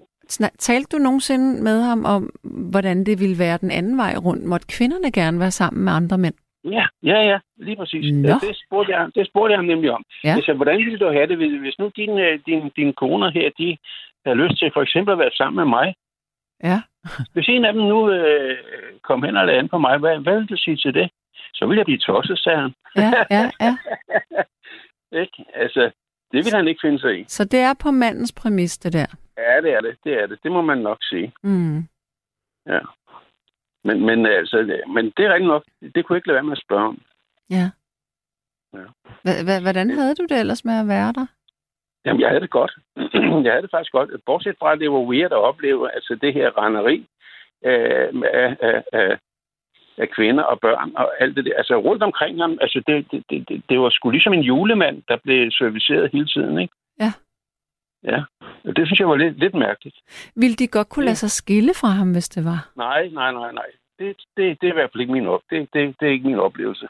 [0.58, 2.30] talte du nogensinde med ham om,
[2.70, 4.44] hvordan det ville være den anden vej rundt?
[4.44, 6.34] Måtte kvinderne gerne være sammen med andre mænd?
[6.64, 8.12] Ja, ja, ja, lige præcis.
[8.12, 8.28] Nå.
[8.28, 10.04] Det, spurgte jeg, det spurgte jeg ham nemlig om.
[10.24, 10.34] Ja.
[10.34, 13.50] Jeg sagde, hvordan ville du have det, hvis, hvis nu dine, din, din koner her,
[13.58, 13.76] de
[14.26, 15.94] har lyst til for eksempel at være sammen med mig?
[16.64, 16.78] Ja.
[17.32, 18.56] hvis en af dem nu øh,
[19.02, 21.10] kom hen og lagde an på mig, hvad, hvad vil du sige til det?
[21.54, 22.74] Så vil jeg blive tosset, sagde han.
[22.96, 23.76] Ja, ja, ja.
[25.22, 25.44] ikke?
[25.54, 25.90] Altså,
[26.32, 27.24] det vil han ikke finde sig i.
[27.28, 29.06] Så det er på mandens præmis, det der?
[29.38, 29.96] Ja, det er det.
[30.04, 30.38] Det er det.
[30.42, 31.32] Det må man nok sige.
[31.42, 31.78] Mm.
[32.66, 32.80] Ja.
[33.84, 35.64] Men, men, altså, men det er rigtigt nok.
[35.94, 37.00] Det kunne jeg ikke lade være med at spørge om.
[37.50, 37.70] Ja.
[38.74, 39.60] ja.
[39.60, 41.26] Hvordan havde du det ellers med at være der?
[42.04, 42.72] Jamen, jeg havde det godt.
[43.44, 44.24] jeg havde det faktisk godt.
[44.26, 47.06] Bortset fra, at det var weird at opleve altså det her renderi
[47.64, 49.18] øh, af, af, af,
[49.98, 51.54] af kvinder og børn og alt det der.
[51.56, 55.16] Altså rundt omkring ham, altså det, det, det, det, var sgu ligesom en julemand, der
[55.24, 56.74] blev serviceret hele tiden, ikke?
[57.00, 57.12] Ja.
[58.04, 58.22] Ja,
[58.64, 59.96] og det synes jeg var lidt, lidt mærkeligt.
[60.36, 62.70] Ville de godt kunne lade sig skille fra ham, hvis det var?
[62.76, 63.70] Nej, nej, nej, nej.
[63.98, 65.40] Det, det, det er i hvert fald ikke min op.
[65.50, 66.88] Det, det, det er ikke min oplevelse.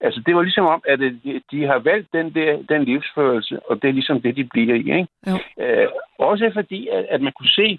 [0.00, 3.60] Altså, det var ligesom om, at øh, de, de har valgt den der den livsførelse,
[3.60, 5.08] og det er ligesom det, de bliver i, ikke?
[5.26, 5.64] Jo.
[5.64, 5.88] Øh,
[6.18, 7.78] også fordi, at, at man kunne se,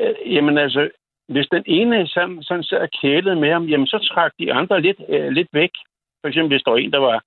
[0.00, 0.90] øh, jamen altså,
[1.28, 4.80] hvis den ene sådan, sådan sad og kælede med ham, jamen så trak de andre
[4.80, 5.70] lidt, øh, lidt væk.
[6.20, 7.22] For eksempel, hvis der var en, der var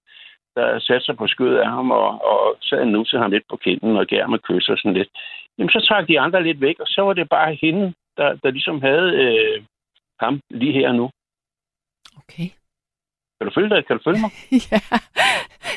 [0.56, 3.58] der satte sig på skødet af ham og, og sad nu til ham lidt på
[3.58, 5.10] kinden og gav med kys og sådan lidt.
[5.58, 8.52] Jamen, så trak de andre lidt væk, og så var det bare hende, der, der
[8.52, 9.64] ligesom havde øh,
[10.20, 11.10] ham lige her og nu.
[12.18, 12.48] Okay.
[13.38, 13.86] Kan du følge dig?
[13.86, 14.32] Kan du følge mig?
[14.72, 14.80] ja.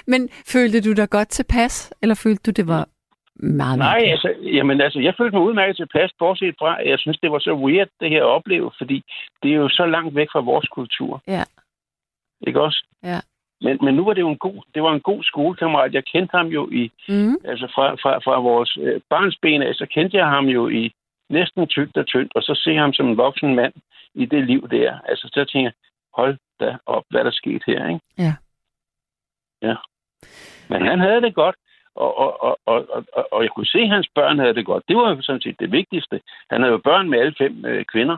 [0.06, 2.88] Men følte du dig godt tilpas, eller følte du, det var
[3.36, 7.18] meget Nej, altså, jamen, altså, jeg følte mig udmærket tilpas, bortset fra, at jeg synes,
[7.18, 9.04] det var så weird, det her at opleve, fordi
[9.42, 11.22] det er jo så langt væk fra vores kultur.
[11.26, 11.44] Ja.
[12.46, 12.86] Ikke også?
[13.02, 13.20] Ja.
[13.60, 15.94] Men, men nu var det jo en god, det var en god skolekammerat.
[15.94, 17.36] Jeg kendte ham jo i, mm.
[17.44, 20.92] altså fra, fra, fra vores øh, barnsben af, så kendte jeg ham jo i
[21.30, 23.74] næsten tykt og tyndt, og så se ham som en voksen mand
[24.14, 24.98] i det liv der.
[25.08, 25.72] Altså, så tænker jeg,
[26.14, 28.00] hold da op, hvad der skete her, ikke?
[28.18, 28.34] Ja.
[29.62, 29.74] Ja.
[30.68, 31.56] Men han havde det godt,
[31.94, 34.84] og, og, og, og, og, og jeg kunne se, at hans børn havde det godt.
[34.88, 36.20] Det var jo sådan set det vigtigste.
[36.50, 38.16] Han havde jo børn med alle fem øh, kvinder.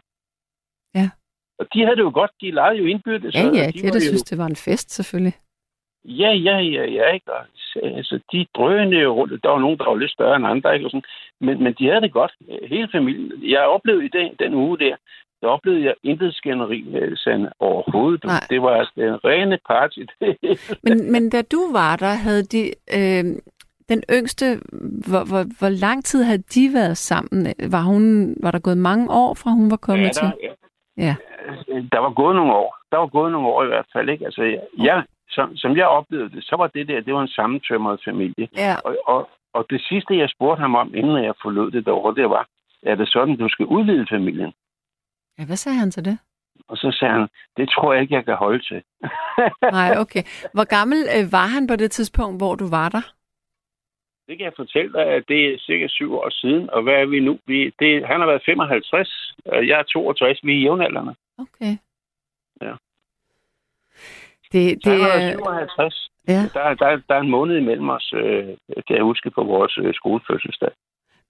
[0.94, 1.10] Ja.
[1.58, 2.30] Og de havde det jo godt.
[2.40, 3.34] De legede jo indbyrdes.
[3.34, 4.00] Ja, ja, de, de, de jo...
[4.00, 5.34] synes, det var en fest, selvfølgelig.
[6.04, 7.30] Ja, ja, ja, ja, ikke?
[7.82, 9.42] Altså, de drønede jo rundt.
[9.42, 10.86] Der var nogen, der var lidt større end andre, ikke?
[10.86, 11.02] Og sådan.
[11.40, 12.32] Men, men de havde det godt.
[12.68, 13.32] Hele familien.
[13.50, 14.96] Jeg oplevede i den, den uge der,
[15.40, 16.84] der oplevede jeg intet skænderi,
[17.16, 18.24] Sande, overhovedet.
[18.24, 18.46] Nej.
[18.50, 20.00] Det var altså en rene party.
[20.88, 22.62] men, men da du var der, havde de...
[22.98, 23.24] Øh,
[23.88, 24.60] den yngste,
[25.08, 27.54] hvor, hvor, hvor lang tid havde de været sammen?
[27.70, 30.32] Var, hun, var der gået mange år, fra hun var kommet ja, der, til?
[30.96, 31.04] Ja.
[31.06, 31.14] ja.
[31.92, 32.76] Der var gået nogle år.
[32.90, 34.08] Der var gået nogle år i hvert fald.
[34.08, 34.24] Ikke?
[34.24, 37.28] Altså, jeg, jeg, som, som jeg oplevede det, så var det der, det var en
[37.38, 38.48] sammentømret familie.
[38.56, 38.76] Ja.
[38.84, 42.30] Og, og, og det sidste, jeg spurgte ham om, inden jeg forlod det derovre, det
[42.30, 42.46] var,
[42.82, 44.52] er det sådan, du skal udvide familien?
[45.38, 46.18] Ja, hvad sagde han til det?
[46.68, 48.82] Og så sagde han, det tror jeg ikke, jeg kan holde til.
[49.62, 50.22] Nej, okay.
[50.54, 53.15] Hvor gammel øh, var han på det tidspunkt, hvor du var der?
[54.26, 57.06] Det kan jeg fortælle dig, at det er cirka syv år siden, og hvad er
[57.06, 57.38] vi nu?
[57.46, 61.14] Vi, det, han har været 55, og jeg er 62, vi er jævnaldrende.
[61.38, 61.76] Okay.
[62.62, 62.72] Ja.
[64.52, 66.10] Det, det, er 57.
[66.28, 66.42] Ja.
[66.54, 68.46] Der, der, der er en måned imellem os, øh,
[68.86, 70.70] kan jeg huske, på vores øh, skolefødselsdag.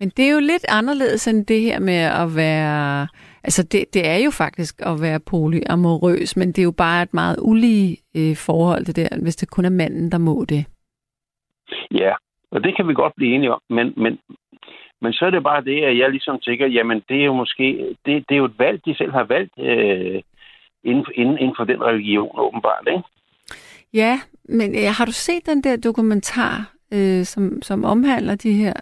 [0.00, 3.08] Men det er jo lidt anderledes end det her med at være...
[3.44, 7.14] Altså, det, det er jo faktisk at være polyamorøs, men det er jo bare et
[7.14, 10.64] meget ulige øh, forhold, det der, hvis det kun er manden, der må det.
[11.90, 12.14] Ja,
[12.50, 14.18] og det kan vi godt blive enige om, men, men,
[15.00, 17.96] men så er det bare det, at jeg ligesom tænker, jamen det er jo måske,
[18.06, 20.22] det, det er jo et valg, de selv har valgt øh,
[20.84, 23.02] inden, inden, inden for den religion åbenbart, ikke?
[23.94, 28.72] Ja, men ja, har du set den der dokumentar, øh, som, som omhandler de her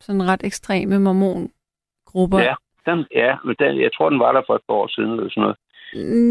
[0.00, 2.38] sådan ret ekstreme mormongrupper?
[2.38, 2.54] Ja,
[2.86, 5.30] den, ja men den, jeg tror, den var der for et par år siden eller
[5.30, 5.56] sådan noget.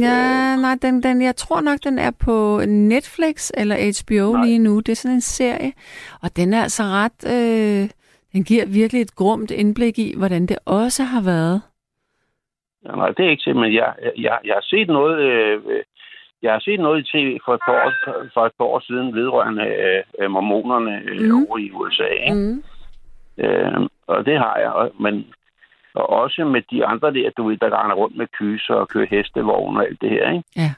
[0.02, 4.46] Ja, nej, den, den, jeg tror nok, den er på Netflix eller HBO nej.
[4.46, 4.80] lige nu.
[4.80, 5.74] Det er sådan en serie,
[6.24, 7.20] og den er altså ret...
[7.36, 7.90] Øh,
[8.34, 11.62] den giver virkelig et grumt indblik i, hvordan det også har været.
[12.86, 15.20] Ja, nej, det er ikke men jeg, jeg, jeg har set noget...
[15.20, 15.62] Øh,
[16.42, 17.94] jeg har set noget i tv for et par år,
[18.34, 19.66] for et par år siden vedrørende
[20.20, 21.46] øh, mormonerne øh, mm.
[21.48, 22.04] over i USA.
[22.04, 22.36] Ikke?
[22.36, 22.64] Mm.
[23.38, 24.92] Øh, og det har jeg.
[25.00, 25.26] Men
[25.98, 29.08] og også med de andre der, du ved, der render rundt med kyser og kører
[29.10, 30.44] hestevogn og alt det her, ikke?
[30.56, 30.72] Ja.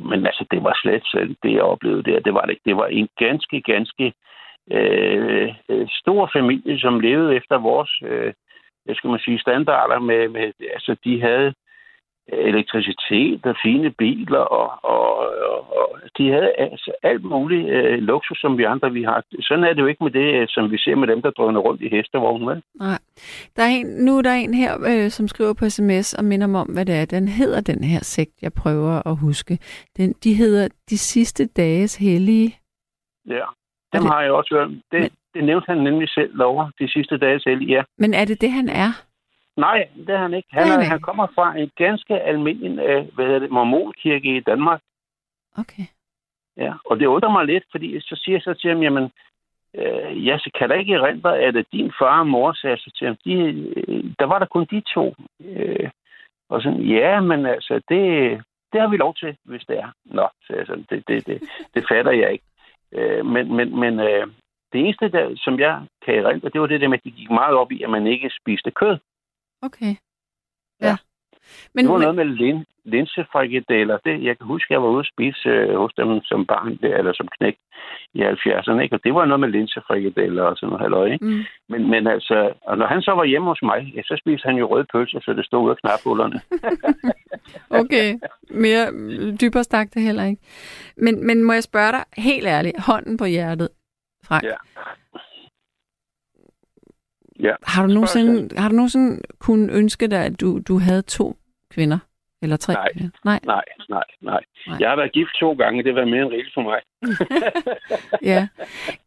[0.00, 2.20] Men altså, det var slet selv det, jeg oplevede der.
[2.20, 2.68] Det var det ikke.
[2.70, 4.12] Det var en ganske, ganske
[4.70, 5.52] øh,
[5.90, 8.32] stor familie, som levede efter vores, øh,
[8.84, 11.54] hvad skal man sige, standarder med, med altså, de havde
[12.28, 15.18] elektricitet og fine biler, og, og,
[15.50, 19.24] og, og de havde altså alt muligt øh, luksus, som vi andre vi har.
[19.40, 21.82] Sådan er det jo ikke med det, som vi ser med dem, der drøner rundt
[21.82, 22.62] i hestevognen, vel?
[22.74, 22.98] Nej.
[23.56, 26.46] Der er en, nu er der en her, øh, som skriver på sms og minder
[26.46, 27.04] mig om, hvad det er.
[27.04, 29.58] Den hedder den her sekt, jeg prøver at huske.
[29.96, 32.58] Den, de hedder De Sidste Dages Hellige.
[33.26, 33.46] Ja,
[33.92, 34.10] dem det...
[34.10, 34.70] har jeg også hørt.
[34.70, 35.10] Det, Men...
[35.34, 37.82] det nævnte han nemlig selv over, De Sidste Dages Hellige, ja.
[37.98, 39.05] Men er det det, han er?
[39.56, 40.48] Nej, det er han ikke.
[40.50, 44.80] Han, er, han kommer fra en ganske almindelig øh, hvad hedder det, mormonkirke i Danmark.
[45.58, 45.86] Okay.
[46.56, 49.10] Ja, og det undrer mig lidt, fordi så siger jeg så til ham, jamen,
[49.74, 53.16] øh, jeg kan da ikke erindre, at din far og mor sagde så til ham,
[53.24, 53.32] de,
[53.76, 55.14] øh, der var der kun de to.
[55.44, 55.90] Øh,
[56.48, 58.02] og sådan, ja, men altså, det,
[58.72, 59.88] det har vi lov til, hvis det er.
[60.04, 61.42] Nå, så jeg sådan, det, det, det,
[61.74, 62.44] det fatter jeg ikke.
[62.92, 64.26] Øh, men men, men øh,
[64.72, 67.30] det eneste, der, som jeg kan erindre, det var det der med, at de gik
[67.30, 68.98] meget op i, at man ikke spiste kød.
[69.62, 69.94] Okay.
[70.80, 70.86] Ja.
[70.88, 70.96] ja.
[71.74, 73.98] Men, det var noget med lin, linsefrikadeller.
[74.04, 76.96] Det, jeg kan huske, jeg var ude at spise øh, hos dem som barn, der,
[76.96, 77.56] eller som knæk
[78.14, 78.96] i 70'erne, ikke?
[78.96, 81.24] og det var noget med linsefrikadeller og sådan noget halløj, ikke?
[81.24, 81.42] Mm.
[81.68, 84.56] Men, men altså, og når han så var hjemme hos mig, ja, så spiste han
[84.56, 86.40] jo røde pølser, så det stod ud af knaphullerne.
[87.80, 88.08] okay,
[88.50, 88.84] mere
[89.40, 90.42] dybere stak det heller ikke.
[90.96, 93.68] Men, men må jeg spørge dig helt ærligt, hånden på hjertet,
[94.24, 94.44] Frank?
[94.44, 94.56] Ja.
[97.40, 97.54] Ja.
[97.62, 101.36] Har du nogensinde, har du nogensinde kunne ønske dig, at du, du havde to
[101.70, 101.98] kvinder?
[102.42, 102.72] Eller tre?
[102.72, 102.88] Nej,
[103.24, 104.40] nej, nej, nej, nej.
[104.66, 104.76] nej.
[104.80, 106.80] Jeg har været gift to gange, det var mere end rigeligt for mig.
[108.32, 108.48] ja.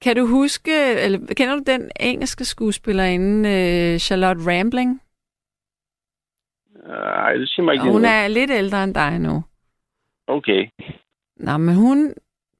[0.02, 0.72] Kan du huske,
[1.04, 5.02] eller kender du den engelske skuespillerinde, uh, Charlotte Rambling?
[6.88, 9.44] Nej, det siger mig ikke Hun er lidt ældre end dig nu.
[10.28, 10.70] Okay.
[11.36, 12.14] Nå, men hun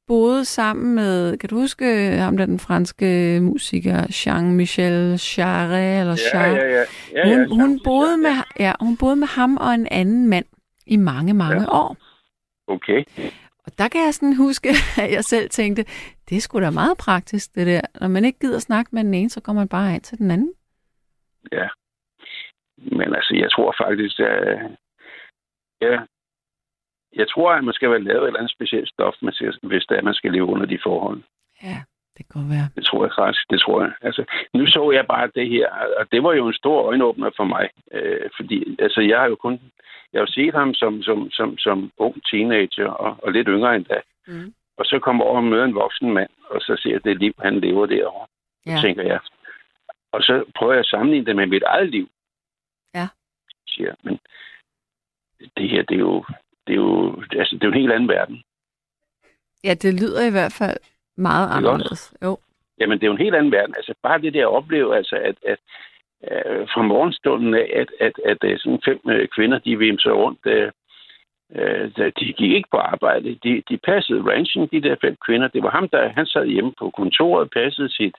[0.10, 1.86] boede sammen med, kan du huske
[2.26, 4.98] ham der den franske musiker, Jean-Michel
[5.38, 6.56] Jarre, eller Jarre?
[6.56, 6.86] Ja, ja, ja.
[7.16, 10.46] ja, hun, ja, hun, boede med, ja, hun boede med ham og en anden mand
[10.86, 11.78] i mange, mange ja.
[11.82, 11.98] år.
[12.68, 13.04] Okay.
[13.66, 14.70] Og der kan jeg sådan huske,
[15.04, 15.84] at jeg selv tænkte,
[16.30, 17.82] det er sgu da meget praktisk, det der.
[18.02, 20.32] Når man ikke gider snakke med den ene, så kommer man bare ind til den
[20.32, 20.54] anden.
[21.52, 21.68] Ja.
[22.78, 24.38] Men altså, jeg tror faktisk, at
[25.82, 25.96] ja,
[27.16, 29.16] jeg tror, at man skal være lavet et eller andet specielt stof,
[29.62, 31.22] hvis det er, man skal leve under de forhold.
[31.64, 31.78] Ja,
[32.18, 32.68] det kan være.
[32.76, 33.50] Det tror jeg faktisk.
[33.50, 33.92] Det tror jeg.
[34.02, 35.68] Altså, nu så jeg bare det her,
[36.00, 37.70] og det var jo en stor øjenåbner for mig.
[37.92, 39.60] Øh, fordi altså, jeg har jo kun
[40.14, 43.86] jeg har set ham som, som, som, som ung teenager og, og lidt yngre end
[43.86, 44.02] da.
[44.28, 44.54] Mm.
[44.78, 47.34] Og så kommer over og møder en voksen mand, og så ser jeg det liv,
[47.40, 48.28] han lever derovre.
[48.66, 48.76] Ja.
[48.76, 49.20] Så tænker jeg.
[50.12, 52.10] Og så prøver jeg at sammenligne det med mit eget liv.
[52.96, 53.08] Ja.
[53.68, 54.20] Siger, men
[55.58, 56.26] det her, det er jo,
[56.70, 58.44] det er jo, altså, det er jo en helt anden verden.
[59.64, 60.78] Ja, det lyder i hvert fald
[61.18, 62.14] meget anderledes.
[62.24, 62.38] Jo.
[62.80, 63.76] Jamen, det er jo en helt anden verden.
[63.76, 65.60] Altså, bare det der at opleve, altså, at, at
[66.32, 70.40] øh, fra morgenstunden af, at, at, at, at sådan fem øh, kvinder, de vimser rundt,
[70.46, 70.72] øh,
[71.56, 73.40] øh, de gik ikke på arbejde.
[73.44, 75.48] De, de passede ranchen, de der fem kvinder.
[75.48, 78.16] Det var ham, der han sad hjemme på kontoret, passede sit,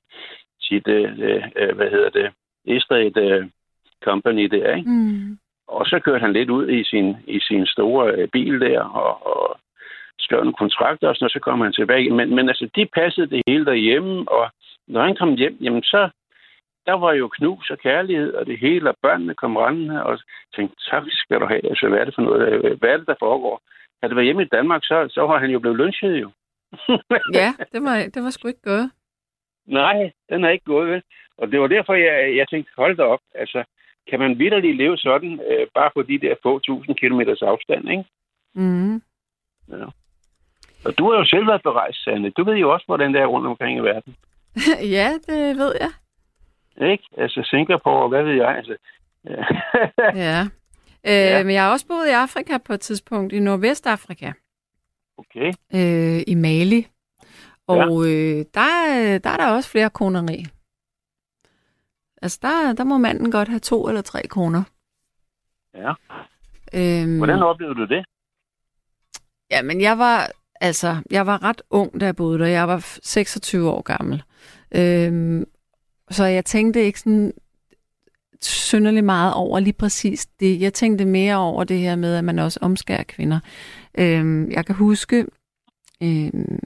[0.61, 2.29] sit øh, øh, hvad hedder det,
[2.67, 3.45] Estate øh,
[4.05, 4.91] Company der, ikke?
[4.91, 5.39] Mm.
[5.77, 9.27] Og så kørte han lidt ud i sin, i sin store øh, bil der, og,
[9.27, 9.61] og
[10.18, 12.11] skrev nogle kontrakter, og, sådan, og så kom han tilbage.
[12.11, 14.51] Men, men altså, de passede det hele derhjemme, og
[14.89, 16.11] når han kom hjem, jamen så,
[16.87, 20.18] der var jo knus og kærlighed, og det hele, og børnene kom rendende, og
[20.57, 23.14] tænkte, tak skal du have, altså, hvad er det for noget, hvad er det, der
[23.18, 23.62] foregår?
[24.03, 26.31] Havde det været hjemme i Danmark, så, så var han jo blevet lynchet jo.
[27.41, 28.91] ja, det var, det var sgu ikke gået.
[29.66, 31.03] Nej, den er ikke gået, vel?
[31.39, 33.64] Og det var derfor, jeg, jeg tænkte, hold da op, altså,
[34.11, 38.05] kan man vidderligt leve sådan, øh, bare på de der få tusind kilometers afstand, ikke?
[38.55, 38.95] Mm.
[39.69, 39.87] Ja.
[40.85, 42.31] Og du har jo selv været berejst, Sanne.
[42.31, 44.17] Du ved jo også, hvordan det er rundt omkring i verden.
[44.97, 45.93] ja, det ved jeg.
[46.91, 47.05] Ikke?
[47.17, 48.57] Altså Singapore, hvad ved jeg?
[48.57, 48.77] Altså,
[49.25, 49.45] ja.
[50.27, 50.41] ja.
[51.07, 51.43] Øh, ja.
[51.45, 54.33] Men jeg har også boet i Afrika på et tidspunkt, i Nordvestafrika.
[55.19, 55.53] Okay.
[55.75, 56.87] Øh, I Mali.
[57.67, 58.11] Og ja.
[58.11, 60.45] øh, der, der er der også flere koneri.
[62.23, 64.62] Altså, der, der må manden godt have to eller tre kroner.
[65.75, 65.93] Ja.
[66.75, 68.05] Øhm, Hvordan oplevede du det?
[69.51, 72.47] Jamen, jeg var, altså, jeg var ret ung, da jeg boede der.
[72.47, 74.23] Jeg var 26 år gammel.
[74.75, 75.45] Øhm,
[76.11, 77.33] så jeg tænkte ikke sådan
[78.43, 80.61] synderligt meget over lige præcis det.
[80.61, 83.41] Jeg tænkte mere over det her med, at man også omskærer kvinder.
[83.99, 85.27] Øhm, jeg kan huske,
[86.03, 86.59] øhm,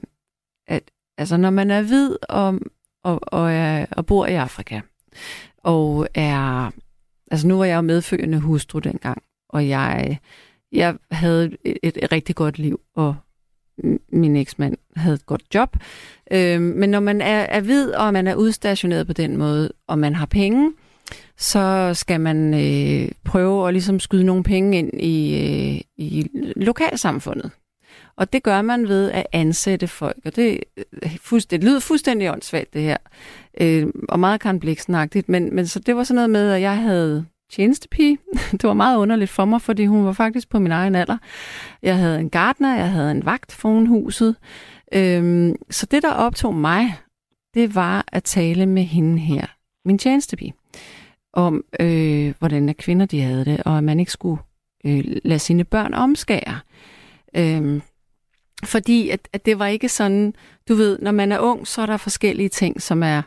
[0.67, 0.83] at
[1.17, 2.59] altså, når man er hvid og,
[3.03, 4.81] og, og, er, og bor i Afrika,
[5.63, 6.71] og er...
[7.31, 10.19] Altså nu var jeg jo medfølgende hustru dengang, og jeg,
[10.71, 13.15] jeg havde et, et rigtig godt liv, og
[14.11, 15.77] min eksmand havde et godt job.
[16.31, 19.99] Øh, men når man er, er hvid, og man er udstationeret på den måde, og
[19.99, 20.73] man har penge,
[21.37, 27.51] så skal man øh, prøve at ligesom skyde nogle penge ind i, øh, i lokalsamfundet.
[28.17, 32.73] Og det gør man ved at ansætte folk, og det, øh, det lyder fuldstændig åndssvagt
[32.73, 32.97] det her,
[33.61, 36.77] øh, og meget Karen bliksen men, men så det var sådan noget med, at jeg
[36.77, 38.17] havde tjenestepige.
[38.51, 41.17] Det var meget underligt for mig, fordi hun var faktisk på min egen alder.
[41.81, 44.35] Jeg havde en gardner, jeg havde en vagt foran huset.
[44.93, 46.95] Øhm, så det, der optog mig,
[47.53, 49.45] det var at tale med hende her,
[49.85, 50.53] min tjenestepige,
[51.33, 54.41] om øh, hvordan kvinder de havde det, og at man ikke skulle
[54.85, 56.59] øh, lade sine børn omskære.
[57.37, 57.81] Øhm,
[58.63, 60.33] fordi at, at det var ikke sådan,
[60.69, 63.21] du ved, når man er ung, så er der forskellige ting, som er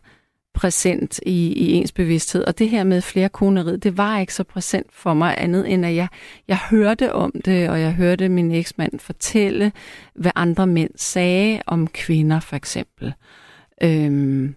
[0.59, 2.45] præsent i, i ens bevidsthed.
[2.45, 5.95] Og det her med flerkoneriet, det var ikke så præsent for mig andet end, at
[5.95, 6.09] jeg,
[6.49, 9.73] jeg hørte om det, og jeg hørte min eksmand fortælle,
[10.15, 13.13] hvad andre mænd sagde om kvinder for eksempel.
[13.83, 14.55] Øhm,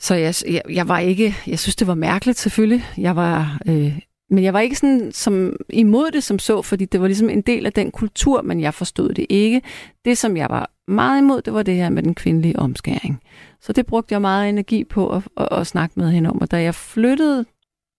[0.00, 2.84] så jeg, jeg, jeg var ikke, jeg synes det var mærkeligt selvfølgelig.
[2.98, 3.98] Jeg var øh,
[4.30, 7.40] men jeg var ikke sådan som imod det som så, fordi det var ligesom en
[7.40, 9.62] del af den kultur, men jeg forstod det ikke.
[10.04, 13.22] Det, som jeg var meget imod, det var det her med den kvindelige omskæring.
[13.60, 16.40] Så det brugte jeg meget energi på at, at, at snakke med hende om.
[16.40, 17.44] Og da jeg flyttede,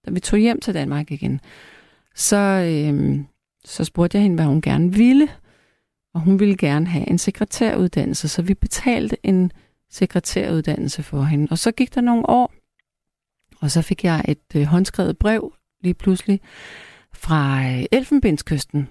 [0.05, 1.41] da vi tog hjem til Danmark igen,
[2.15, 3.25] så, øhm,
[3.65, 5.27] så spurgte jeg hende, hvad hun gerne ville.
[6.13, 9.51] Og hun ville gerne have en sekretæruddannelse, så vi betalte en
[9.89, 11.47] sekretæruddannelse for hende.
[11.51, 12.53] Og så gik der nogle år,
[13.61, 16.41] og så fik jeg et øh, håndskrevet brev lige pludselig
[17.13, 18.89] fra øh, Elfenbenskysten,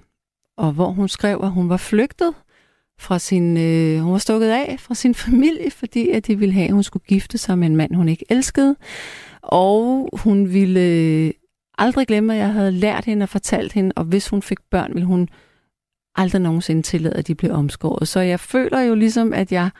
[0.57, 2.34] og hvor hun skrev, at hun var flygtet
[3.01, 6.66] fra sin, øh, hun var stukket af fra sin familie, fordi at de ville have,
[6.66, 8.76] at hun skulle gifte sig med en mand, hun ikke elskede.
[9.43, 11.30] Og hun ville øh,
[11.78, 14.95] aldrig glemme, at jeg havde lært hende og fortalt hende, og hvis hun fik børn,
[14.95, 15.28] ville hun
[16.14, 18.09] aldrig nogensinde tillade, at de blev omskåret.
[18.09, 19.70] Så jeg føler jo ligesom, at jeg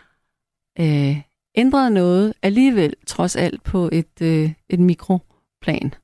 [0.81, 1.17] øh,
[1.55, 5.95] ændrede noget alligevel, trods alt på et, øh, et mikroplan.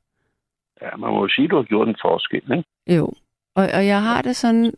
[0.84, 2.96] Ja, man må jo sige, at du har gjort en forskel, ikke?
[2.96, 3.06] Jo,
[3.56, 4.72] og, og jeg har det sådan,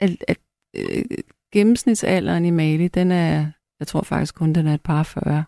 [0.00, 0.38] at, at
[0.76, 1.04] øh,
[1.52, 3.46] gennemsnitsalderen i Mali, den er,
[3.80, 5.44] jeg tror faktisk kun, den er et par 40.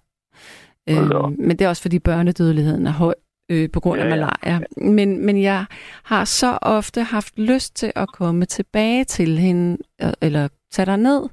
[0.88, 3.14] Øh, men det er også fordi børnedødeligheden er høj
[3.50, 4.52] øh, på grund ja, af malaria.
[4.52, 4.58] Ja.
[4.90, 5.64] Men, men jeg
[6.04, 9.78] har så ofte haft lyst til at komme tilbage til hende,
[10.22, 11.28] eller tage der ned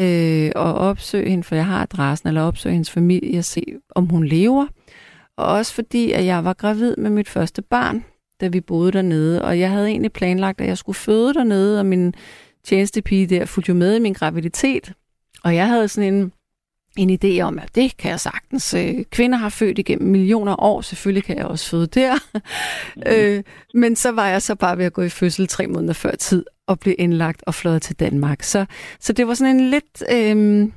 [0.00, 3.62] øh, og opsøge hende, for jeg har adressen, eller opsøge hendes familie og se,
[3.94, 4.66] om hun lever.
[5.40, 8.04] Og også fordi, at jeg var gravid med mit første barn,
[8.40, 11.86] da vi boede dernede, og jeg havde egentlig planlagt, at jeg skulle føde dernede, og
[11.86, 12.14] min
[12.64, 14.92] tjenestepige der fulgte jo med i min graviditet.
[15.44, 16.32] Og jeg havde sådan en,
[16.96, 18.74] en idé om, at det kan jeg sagtens.
[18.74, 22.14] Øh, kvinder har født igennem millioner år, selvfølgelig kan jeg også føde der.
[22.96, 23.02] Mm.
[23.06, 23.42] øh,
[23.74, 26.44] men så var jeg så bare ved at gå i fødsel tre måneder før tid,
[26.66, 28.42] og blive indlagt og fløjet til Danmark.
[28.42, 28.64] Så,
[29.00, 30.04] så det var sådan en lidt...
[30.12, 30.68] Øh,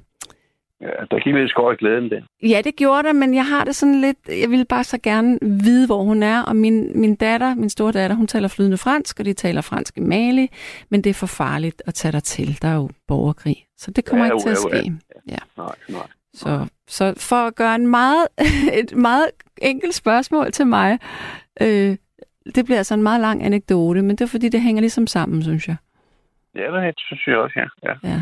[0.83, 2.23] Ja, der gik lidt skår i glæden den.
[2.49, 4.17] Ja, det gjorde det, men jeg har det sådan lidt...
[4.27, 6.41] Jeg ville bare så gerne vide, hvor hun er.
[6.41, 9.97] Og min, min datter, min store datter, hun taler flydende fransk, og de taler fransk
[9.97, 10.47] i Mali.
[10.89, 12.61] Men det er for farligt at tage dig til.
[12.61, 13.65] Der er jo borgerkrig.
[13.77, 14.93] Så det kommer ja, ikke til at ske.
[15.29, 15.37] Ja.
[15.57, 16.07] Nej, nej.
[16.33, 18.27] Så, så for at gøre en meget,
[18.81, 19.27] et meget
[19.61, 20.99] enkelt spørgsmål til mig,
[21.61, 21.95] øh,
[22.55, 25.43] det bliver altså en meget lang anekdote, men det er fordi, det hænger ligesom sammen,
[25.43, 25.75] synes jeg.
[26.55, 27.89] Ja, det synes jeg også, ja.
[27.89, 28.09] ja.
[28.09, 28.21] ja.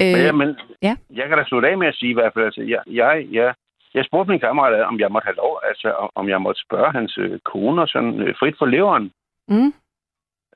[0.00, 0.96] Øh, ja, men ja.
[1.10, 3.54] jeg kan da slutte af med at sige i hvert fald, altså, jeg, jeg, jeg,
[3.94, 7.18] jeg spurgte min kammerat, om jeg måtte have lov, altså om jeg måtte spørge hans
[7.18, 9.12] øh, koner sådan øh, frit for leveren.
[9.48, 9.72] Mm.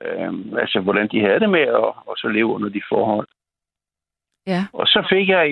[0.01, 3.27] Øhm, altså, hvordan de havde det med at og så leve under de forhold.
[4.47, 4.61] Ja.
[4.73, 5.47] Og så fik jeg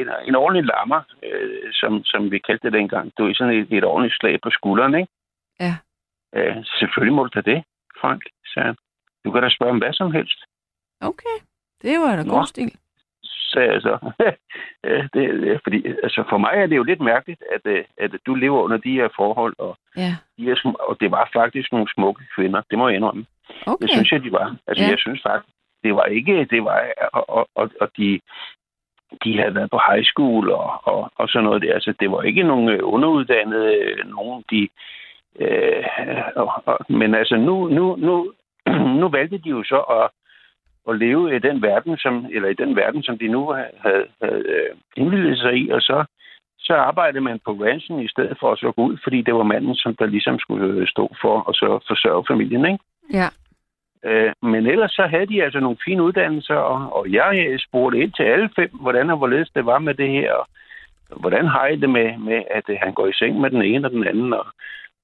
[0.00, 3.12] en, en ordentlig lammer, øh, som, som vi kaldte det dengang.
[3.18, 5.12] Du er sådan et, et ordentligt slag på skulderen, ikke?
[5.60, 5.74] Ja.
[6.36, 7.64] Øh, selvfølgelig må du tage det,
[8.00, 8.76] Frank, sagde han.
[9.24, 10.40] Du kan da spørge om hvad som helst.
[11.00, 11.36] Okay.
[11.84, 12.72] Det var da god stil.
[13.54, 13.98] Så.
[15.14, 18.60] det, fordi, altså for mig er det jo lidt mærkeligt, at, øh, at du lever
[18.62, 20.16] under de her forhold, og, ja.
[20.38, 20.56] de her,
[20.88, 22.62] og det var faktisk nogle smukke kvinder.
[22.70, 23.26] Det må jeg indrømme.
[23.66, 23.82] Okay.
[23.82, 24.56] Det synes jeg, de var.
[24.66, 24.90] Altså, ja.
[24.90, 25.54] jeg synes faktisk,
[25.84, 26.80] det var ikke, det var,
[27.12, 28.20] og, og, og, og de,
[29.24, 31.74] de havde været på high school og, og, og sådan noget der.
[31.74, 34.68] Altså, det var ikke nogen øh, underuddannede, øh, nogen de...
[35.40, 35.84] Øh,
[36.36, 38.32] og, og, men altså, nu, nu, nu,
[39.00, 40.10] nu valgte de jo så at,
[40.88, 44.42] at leve i den verden, som, eller i den verden, som de nu havde, havde,
[44.48, 46.04] øh, indvildet sig i, og så,
[46.58, 49.42] så arbejdede man på ranchen i stedet for at så gå ud, fordi det var
[49.42, 52.84] manden, som der ligesom skulle stå for at så forsørge familien, ikke?
[53.12, 53.28] Ja.
[54.04, 58.12] Øh, men ellers så havde de altså nogle fine uddannelser, og, og jeg spurgte ind
[58.12, 60.46] til alle fem, hvordan og hvorledes det var med det her, og
[61.20, 63.90] hvordan har I det med, med, at han går i seng med den ene og
[63.90, 64.46] den anden, og,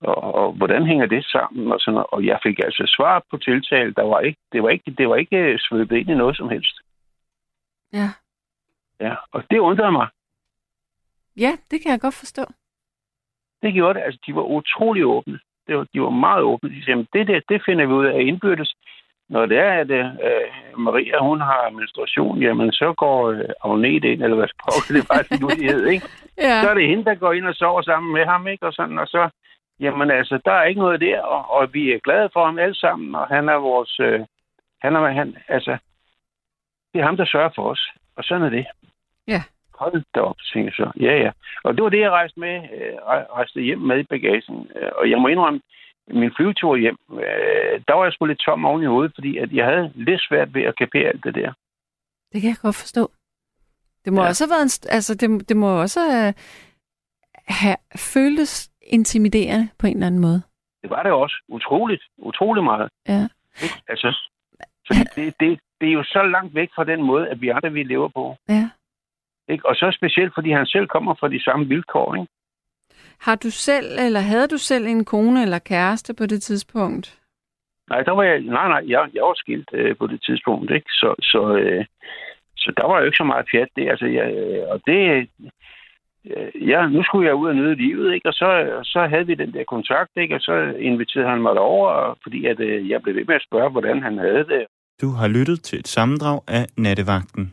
[0.01, 1.72] og, og hvordan hænger det sammen?
[1.72, 2.07] Og, sådan noget.
[2.12, 3.94] og jeg fik altså svar på tiltale.
[3.94, 6.76] Der var ikke, det var ikke, det var ikke svøbet ind i noget som helst.
[7.92, 8.09] Ja.
[9.01, 10.09] Ja, og det undrede mig.
[11.36, 12.42] Ja, det kan jeg godt forstå.
[13.62, 14.05] Det gjorde det.
[14.05, 15.38] Altså, de var utrolig åbne.
[15.66, 16.70] Det var, de var meget åbne.
[16.70, 18.74] De sagde, det der, det finder vi ud af indbyrdes.
[19.28, 24.22] Når det er, at uh, Maria, hun har menstruation, jamen så går uh, Agnet ind,
[24.22, 24.48] eller hvad
[24.88, 26.07] det var, det nu de hed, ikke?
[26.38, 26.62] ja.
[26.62, 28.66] Så er det hende, der går ind og sover sammen med ham, ikke?
[28.66, 29.30] Og sådan, og så
[29.81, 32.74] Jamen altså, der er ikke noget der, og, og vi er glade for ham alle
[32.74, 34.01] sammen, og han er vores...
[34.01, 34.20] Øh,
[34.81, 35.78] han er, han, altså,
[36.93, 38.66] det er ham, der sørger for os, og sådan er det.
[39.26, 39.43] Ja.
[39.74, 40.93] Hold da op, tænker så.
[41.01, 41.31] Ja, ja.
[41.64, 42.97] Og det var det, jeg rejste med, øh,
[43.37, 44.70] rejste hjem med i bagagen.
[44.76, 45.61] Øh, og jeg må indrømme,
[46.09, 49.53] min flyvetur hjem, øh, der var jeg sgu lidt tom oven i hovedet, fordi at
[49.53, 51.53] jeg havde lidt svært ved at kapere alt det der.
[52.33, 53.11] Det kan jeg godt forstå.
[54.05, 54.28] Det må ja.
[54.28, 56.35] også have været en, altså det, det må også have,
[57.49, 60.43] have føltes intimiderende på en eller anden måde.
[60.83, 61.37] Det var det også.
[61.49, 62.03] Utroligt.
[62.18, 62.89] Utroligt meget.
[63.09, 63.28] Ja.
[63.62, 63.74] Ikke?
[63.89, 64.31] Altså,
[64.87, 67.72] så det, det, det er jo så langt væk fra den måde, at vi andre
[67.72, 68.37] vi lever på.
[68.49, 68.70] Ja.
[69.49, 69.68] Ikke?
[69.68, 72.14] Og så specielt, fordi han selv kommer fra de samme vilkår.
[72.14, 72.28] Ikke?
[73.20, 77.20] Har du selv, eller havde du selv en kone eller kæreste på det tidspunkt?
[77.91, 80.91] Nej, der var jeg, nej, nej, jeg, jeg var skilt øh, på det tidspunkt, ikke?
[80.91, 81.85] Så, så, øh,
[82.57, 83.91] så der var jo ikke så meget pjat det.
[83.91, 84.26] Altså, jeg,
[84.68, 85.28] og det,
[86.71, 88.29] ja, nu skulle jeg ud og nyde livet, ikke?
[88.29, 88.49] Og så,
[88.85, 90.35] så havde vi den der kontakt, ikke?
[90.35, 93.71] Og så inviterede han mig derover, fordi at, øh, jeg blev ved med at spørge,
[93.71, 94.64] hvordan han havde det.
[95.01, 97.53] Du har lyttet til et sammendrag af Nattevagten.